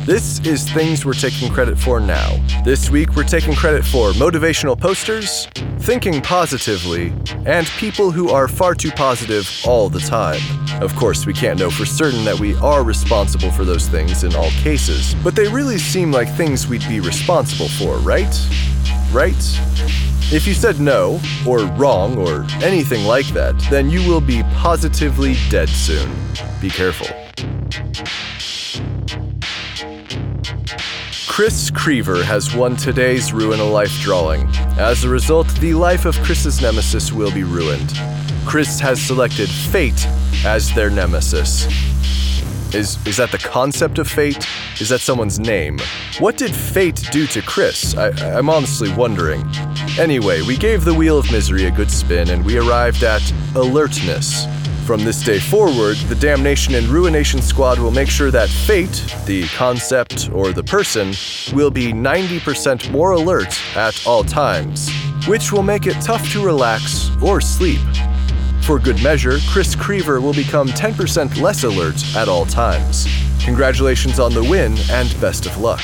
This 0.05 0.39
is 0.41 0.69
things 0.69 1.05
we're 1.05 1.13
taking 1.13 1.51
credit 1.51 1.75
for 1.75 1.99
now. 1.99 2.37
This 2.63 2.91
week, 2.91 3.15
we're 3.15 3.23
taking 3.23 3.55
credit 3.55 3.83
for 3.83 4.11
motivational 4.11 4.79
posters, 4.79 5.47
thinking 5.79 6.21
positively, 6.21 7.11
and 7.47 7.65
people 7.79 8.11
who 8.11 8.29
are 8.29 8.47
far 8.47 8.75
too 8.75 8.91
positive 8.91 9.49
all 9.65 9.89
the 9.89 10.01
time. 10.01 10.39
Of 10.83 10.95
course, 10.95 11.25
we 11.25 11.33
can't 11.33 11.57
know 11.57 11.71
for 11.71 11.87
certain 11.87 12.23
that 12.25 12.39
we 12.39 12.55
are 12.57 12.83
responsible 12.83 13.49
for 13.49 13.65
those 13.65 13.87
things 13.87 14.23
in 14.23 14.35
all 14.35 14.51
cases, 14.61 15.15
but 15.23 15.35
they 15.35 15.47
really 15.47 15.79
seem 15.79 16.11
like 16.11 16.29
things 16.29 16.67
we'd 16.67 16.87
be 16.87 16.99
responsible 16.99 17.69
for, 17.69 17.97
right? 17.97 18.37
Right? 19.11 19.33
If 20.33 20.47
you 20.47 20.55
said 20.55 20.79
no, 20.79 21.21
or 21.47 21.59
wrong, 21.77 22.17
or 22.17 22.43
anything 22.63 23.05
like 23.05 23.27
that, 23.27 23.55
then 23.69 23.91
you 23.91 23.99
will 24.09 24.19
be 24.19 24.41
positively 24.55 25.35
dead 25.51 25.69
soon. 25.69 26.11
Be 26.59 26.71
careful. 26.71 27.05
Chris 31.27 31.69
Creever 31.69 32.23
has 32.23 32.55
won 32.55 32.75
today's 32.75 33.31
Ruin 33.31 33.59
a 33.59 33.63
Life 33.63 34.01
drawing. 34.01 34.47
As 34.79 35.03
a 35.03 35.09
result, 35.09 35.47
the 35.59 35.75
life 35.75 36.05
of 36.05 36.15
Chris's 36.23 36.63
nemesis 36.63 37.11
will 37.11 37.31
be 37.31 37.43
ruined. 37.43 37.93
Chris 38.47 38.79
has 38.79 38.99
selected 38.99 39.49
Fate 39.49 40.07
as 40.45 40.73
their 40.73 40.89
nemesis. 40.89 41.67
Is, 42.73 42.97
is 43.05 43.17
that 43.17 43.31
the 43.31 43.37
concept 43.37 43.99
of 43.99 44.07
fate? 44.07 44.47
Is 44.81 44.89
that 44.89 44.99
someone's 44.99 45.39
name? 45.39 45.77
What 46.17 46.37
did 46.37 46.55
fate 46.55 47.07
do 47.11 47.27
to 47.27 47.41
Chris? 47.43 47.95
I, 47.95 48.09
I'm 48.35 48.49
honestly 48.49 48.91
wondering. 48.95 49.43
Anyway, 49.99 50.41
we 50.41 50.57
gave 50.57 50.83
the 50.83 50.93
Wheel 50.93 51.19
of 51.19 51.31
Misery 51.31 51.65
a 51.65 51.71
good 51.71 51.91
spin 51.91 52.31
and 52.31 52.43
we 52.43 52.57
arrived 52.57 53.03
at 53.03 53.21
alertness. 53.53 54.47
From 54.87 55.03
this 55.03 55.23
day 55.23 55.39
forward, 55.39 55.97
the 56.09 56.15
Damnation 56.15 56.73
and 56.73 56.87
Ruination 56.87 57.43
Squad 57.43 57.77
will 57.77 57.91
make 57.91 58.09
sure 58.09 58.31
that 58.31 58.49
fate, 58.49 59.05
the 59.25 59.47
concept 59.49 60.31
or 60.33 60.51
the 60.51 60.63
person, 60.63 61.13
will 61.55 61.69
be 61.69 61.93
90% 61.93 62.91
more 62.91 63.11
alert 63.11 63.55
at 63.77 64.05
all 64.05 64.23
times, 64.23 64.89
which 65.27 65.51
will 65.51 65.63
make 65.63 65.85
it 65.85 66.01
tough 66.01 66.27
to 66.31 66.43
relax 66.43 67.11
or 67.21 67.39
sleep. 67.39 67.79
For 68.65 68.79
good 68.79 69.03
measure, 69.03 69.39
Chris 69.49 69.75
Creever 69.75 70.21
will 70.21 70.33
become 70.33 70.69
10% 70.69 71.41
less 71.41 71.65
alert 71.65 72.01
at 72.15 72.29
all 72.29 72.45
times. 72.45 73.05
Congratulations 73.43 74.19
on 74.19 74.33
the 74.33 74.41
win 74.41 74.77
and 74.89 75.19
best 75.19 75.45
of 75.45 75.57
luck. 75.57 75.81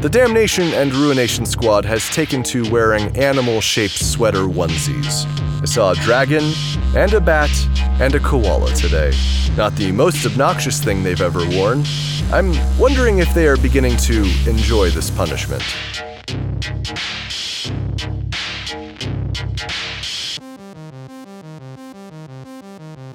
The 0.00 0.08
Damnation 0.08 0.68
and 0.68 0.94
Ruination 0.94 1.44
Squad 1.44 1.84
has 1.84 2.08
taken 2.08 2.42
to 2.44 2.68
wearing 2.70 3.14
animal 3.18 3.60
shaped 3.60 3.98
sweater 3.98 4.44
onesies. 4.44 5.26
I 5.60 5.66
saw 5.66 5.90
a 5.90 5.96
dragon, 5.96 6.50
and 6.96 7.12
a 7.12 7.20
bat, 7.20 7.50
and 8.00 8.14
a 8.14 8.20
koala 8.20 8.72
today. 8.72 9.12
Not 9.54 9.76
the 9.76 9.92
most 9.92 10.24
obnoxious 10.24 10.82
thing 10.82 11.02
they've 11.02 11.20
ever 11.20 11.46
worn. 11.58 11.84
I'm 12.32 12.54
wondering 12.78 13.18
if 13.18 13.34
they 13.34 13.46
are 13.48 13.58
beginning 13.58 13.98
to 13.98 14.22
enjoy 14.46 14.88
this 14.90 15.10
punishment. 15.10 15.62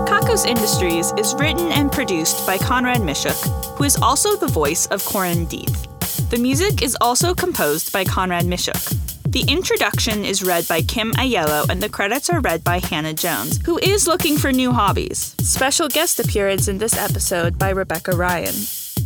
Kakos 0.07 0.45
Industries 0.45 1.11
is 1.17 1.35
written 1.35 1.73
and 1.73 1.91
produced 1.91 2.47
by 2.47 2.57
Conrad 2.57 3.01
Mishuk, 3.01 3.35
who 3.77 3.83
is 3.83 3.97
also 3.97 4.37
the 4.37 4.47
voice 4.47 4.85
of 4.85 5.03
Corin 5.03 5.45
Deeth. 5.47 6.29
The 6.29 6.37
music 6.37 6.81
is 6.81 6.95
also 7.01 7.33
composed 7.33 7.91
by 7.91 8.05
Conrad 8.05 8.45
Mishuk. 8.45 9.04
The 9.35 9.51
introduction 9.51 10.23
is 10.23 10.43
read 10.43 10.65
by 10.65 10.81
Kim 10.81 11.11
Aiello, 11.15 11.67
and 11.67 11.83
the 11.83 11.89
credits 11.89 12.29
are 12.29 12.39
read 12.39 12.63
by 12.63 12.79
Hannah 12.79 13.13
Jones, 13.13 13.59
who 13.65 13.77
is 13.79 14.07
looking 14.07 14.37
for 14.37 14.53
new 14.53 14.71
hobbies. 14.71 15.35
Special 15.41 15.89
guest 15.89 16.21
appearance 16.21 16.69
in 16.69 16.77
this 16.77 16.95
episode 16.95 17.59
by 17.59 17.71
Rebecca 17.71 18.15
Ryan. 18.15 18.55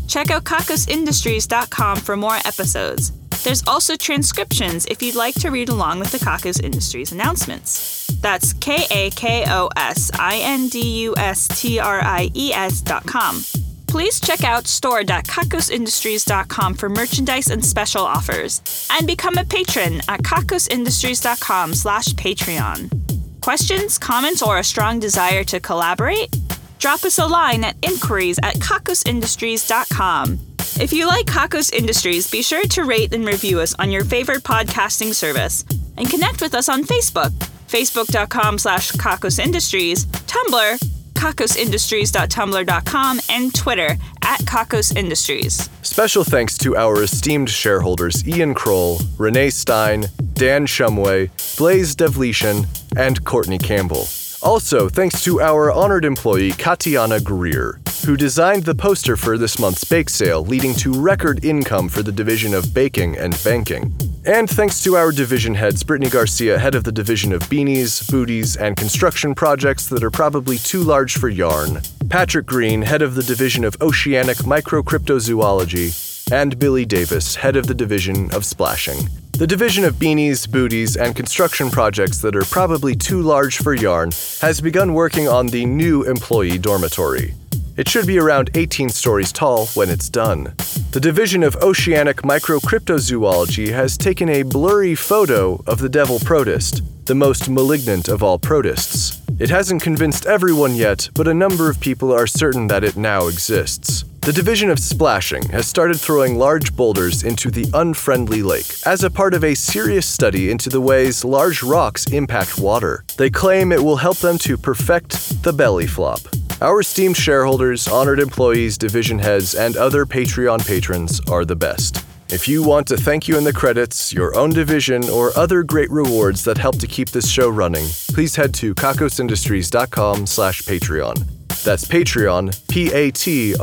Check 0.07 0.29
out 0.29 0.43
kakosindustries.com 0.43 1.97
for 1.97 2.15
more 2.15 2.35
episodes. 2.45 3.11
There's 3.43 3.63
also 3.67 3.95
transcriptions 3.95 4.85
if 4.85 5.01
you'd 5.01 5.15
like 5.15 5.33
to 5.41 5.49
read 5.49 5.69
along 5.69 5.97
with 5.97 6.11
the 6.11 6.19
Kakos 6.19 6.63
Industries 6.63 7.11
announcements. 7.11 8.05
That's 8.21 8.53
K 8.53 8.85
A 8.91 9.09
K 9.09 9.45
O 9.47 9.69
S 9.75 10.11
I 10.13 10.41
N 10.43 10.67
D 10.67 11.05
U 11.05 11.15
S 11.17 11.47
T 11.59 11.79
R 11.79 12.01
I 12.03 12.29
E 12.35 12.53
S 12.53 12.81
dot 12.81 13.03
com. 13.07 13.41
Please 13.89 14.19
check 14.19 14.43
out 14.43 14.67
store.kakosindustries.com 14.67 16.73
for 16.75 16.89
merchandise 16.89 17.49
and 17.49 17.65
special 17.65 18.05
offers, 18.05 18.61
and 18.91 19.07
become 19.07 19.35
a 19.39 19.43
patron 19.43 19.99
at 20.07 20.21
kakosindustries.com 20.21 21.73
slash 21.73 22.09
Patreon. 22.09 23.41
Questions, 23.41 23.97
comments, 23.97 24.43
or 24.43 24.59
a 24.59 24.63
strong 24.63 24.99
desire 24.99 25.43
to 25.45 25.59
collaborate? 25.59 26.29
Drop 26.77 27.03
us 27.03 27.17
a 27.17 27.25
line 27.25 27.63
at 27.63 27.77
inquiries 27.81 28.37
at 28.43 28.57
kakosindustries.com. 28.57 30.39
If 30.79 30.93
you 30.93 31.07
like 31.07 31.25
Kakos 31.25 31.73
Industries, 31.73 32.29
be 32.29 32.43
sure 32.43 32.67
to 32.67 32.83
rate 32.83 33.15
and 33.15 33.25
review 33.25 33.59
us 33.59 33.73
on 33.79 33.89
your 33.89 34.05
favorite 34.05 34.43
podcasting 34.43 35.15
service, 35.15 35.65
and 35.97 36.07
connect 36.07 36.41
with 36.41 36.53
us 36.53 36.69
on 36.69 36.83
Facebook, 36.83 37.31
facebook.com 37.67 38.59
slash 38.59 38.91
kakosindustries, 38.91 40.05
Tumblr, 40.27 40.77
kakosindustries.tumblr.com, 41.19 43.19
and 43.29 43.53
Twitter 43.53 43.97
at 44.23 44.39
Kakos 44.41 44.95
Industries. 44.95 45.69
Special 45.81 46.23
thanks 46.23 46.57
to 46.59 46.77
our 46.77 47.03
esteemed 47.03 47.49
shareholders 47.49 48.25
Ian 48.27 48.53
Kroll, 48.53 48.99
Renee 49.17 49.49
Stein, 49.49 50.05
Dan 50.33 50.65
Shumway, 50.65 51.29
Blaze 51.57 51.95
Devletian, 51.95 52.65
and 52.95 53.23
Courtney 53.25 53.57
Campbell. 53.57 54.07
Also, 54.41 54.87
thanks 54.87 55.21
to 55.25 55.41
our 55.41 55.69
honored 55.71 56.05
employee 56.05 56.53
Katiana 56.53 57.19
Greer, 57.19 57.81
who 58.05 58.15
designed 58.15 58.63
the 58.63 58.73
poster 58.73 59.17
for 59.17 59.37
this 59.37 59.59
month's 59.59 59.83
bake 59.83 60.09
sale, 60.09 60.45
leading 60.45 60.73
to 60.75 60.93
record 60.93 61.43
income 61.43 61.89
for 61.89 62.01
the 62.01 62.13
division 62.13 62.53
of 62.53 62.73
baking 62.73 63.17
and 63.17 63.37
banking. 63.43 63.93
And 64.29 64.47
thanks 64.47 64.83
to 64.83 64.95
our 64.95 65.11
division 65.11 65.55
heads 65.55 65.81
Brittany 65.81 66.11
Garcia, 66.11 66.59
head 66.59 66.75
of 66.75 66.83
the 66.83 66.91
division 66.91 67.33
of 67.33 67.41
beanies, 67.49 68.07
booties, 68.11 68.55
and 68.57 68.77
construction 68.77 69.33
projects 69.33 69.87
that 69.87 70.03
are 70.03 70.11
probably 70.11 70.59
too 70.59 70.83
large 70.83 71.17
for 71.17 71.29
yarn, 71.29 71.81
Patrick 72.11 72.45
Green, 72.45 72.83
head 72.83 73.01
of 73.01 73.15
the 73.15 73.23
division 73.23 73.63
of 73.63 73.75
oceanic 73.81 74.37
microcryptozoology, 74.37 76.31
and 76.31 76.59
Billy 76.59 76.85
Davis, 76.85 77.37
head 77.37 77.55
of 77.55 77.65
the 77.65 77.73
division 77.73 78.31
of 78.31 78.45
splashing. 78.45 78.99
The 79.31 79.47
division 79.47 79.83
of 79.83 79.95
beanies, 79.95 80.47
booties, 80.47 80.95
and 80.95 81.15
construction 81.15 81.71
projects 81.71 82.21
that 82.21 82.35
are 82.35 82.45
probably 82.45 82.95
too 82.95 83.23
large 83.23 83.57
for 83.57 83.73
yarn 83.73 84.11
has 84.41 84.61
begun 84.61 84.93
working 84.93 85.27
on 85.27 85.47
the 85.47 85.65
new 85.65 86.03
employee 86.03 86.59
dormitory. 86.59 87.33
It 87.79 87.87
should 87.87 88.07
be 88.07 88.19
around 88.19 88.49
18 88.55 88.89
stories 88.89 89.31
tall 89.31 89.67
when 89.67 89.89
it's 89.89 90.09
done. 90.09 90.53
The 90.91 90.99
Division 90.99 91.43
of 91.43 91.55
Oceanic 91.61 92.23
Microcryptozoology 92.23 93.71
has 93.71 93.97
taken 93.97 94.27
a 94.27 94.43
blurry 94.43 94.95
photo 94.95 95.63
of 95.65 95.79
the 95.79 95.87
devil 95.87 96.19
protist, 96.19 96.83
the 97.05 97.15
most 97.15 97.47
malignant 97.47 98.09
of 98.09 98.21
all 98.21 98.37
protists. 98.37 99.21
It 99.39 99.49
hasn't 99.49 99.81
convinced 99.81 100.25
everyone 100.25 100.75
yet, 100.75 101.09
but 101.13 101.29
a 101.29 101.33
number 101.33 101.69
of 101.69 101.79
people 101.79 102.11
are 102.11 102.27
certain 102.27 102.67
that 102.67 102.83
it 102.83 102.97
now 102.97 103.27
exists. 103.27 104.03
The 104.23 104.33
Division 104.33 104.69
of 104.69 104.79
Splashing 104.79 105.43
has 105.43 105.65
started 105.65 106.01
throwing 106.01 106.37
large 106.37 106.75
boulders 106.75 107.23
into 107.23 107.49
the 107.49 107.71
unfriendly 107.73 108.43
lake 108.43 108.75
as 108.85 109.05
a 109.05 109.09
part 109.09 109.33
of 109.33 109.45
a 109.45 109.55
serious 109.55 110.05
study 110.05 110.51
into 110.51 110.67
the 110.67 110.81
ways 110.81 111.23
large 111.23 111.63
rocks 111.63 112.11
impact 112.11 112.59
water. 112.59 113.05
They 113.15 113.29
claim 113.29 113.71
it 113.71 113.81
will 113.81 113.95
help 113.95 114.17
them 114.17 114.37
to 114.39 114.57
perfect 114.57 115.41
the 115.43 115.53
belly 115.53 115.87
flop. 115.87 116.19
Our 116.61 116.81
esteemed 116.81 117.15
shareholders, 117.15 117.87
honored 117.87 118.19
employees, 118.19 118.77
division 118.77 119.17
heads, 119.17 119.55
and 119.55 119.77
other 119.77 120.05
Patreon 120.05 120.67
patrons 120.67 121.21
are 121.29 121.45
the 121.45 121.55
best. 121.55 122.03
If 122.27 122.49
you 122.49 122.61
want 122.63 122.85
to 122.89 122.97
thank 122.97 123.29
you 123.29 123.37
in 123.37 123.45
the 123.45 123.53
credits, 123.53 124.11
your 124.11 124.37
own 124.37 124.49
division, 124.49 125.07
or 125.09 125.31
other 125.37 125.63
great 125.63 125.89
rewards 125.89 126.43
that 126.43 126.57
help 126.57 126.77
to 126.79 126.87
keep 126.87 127.11
this 127.11 127.31
show 127.31 127.47
running, 127.47 127.87
please 128.09 128.35
head 128.35 128.53
to 128.55 128.75
kakosindustries.com 128.75 130.27
slash 130.27 130.61
Patreon. 130.63 131.25
That's 131.63 131.85
Patreon, 131.85 132.67
P-A-T-R-E-O-N. 132.67 133.57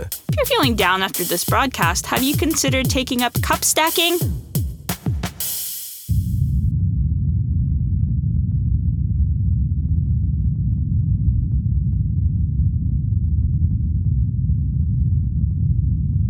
If 0.00 0.36
you're 0.36 0.46
feeling 0.46 0.76
down 0.76 1.02
after 1.02 1.24
this 1.24 1.44
broadcast, 1.46 2.04
have 2.06 2.22
you 2.22 2.36
considered 2.36 2.90
taking 2.90 3.22
up 3.22 3.40
cup 3.40 3.64
stacking? 3.64 4.18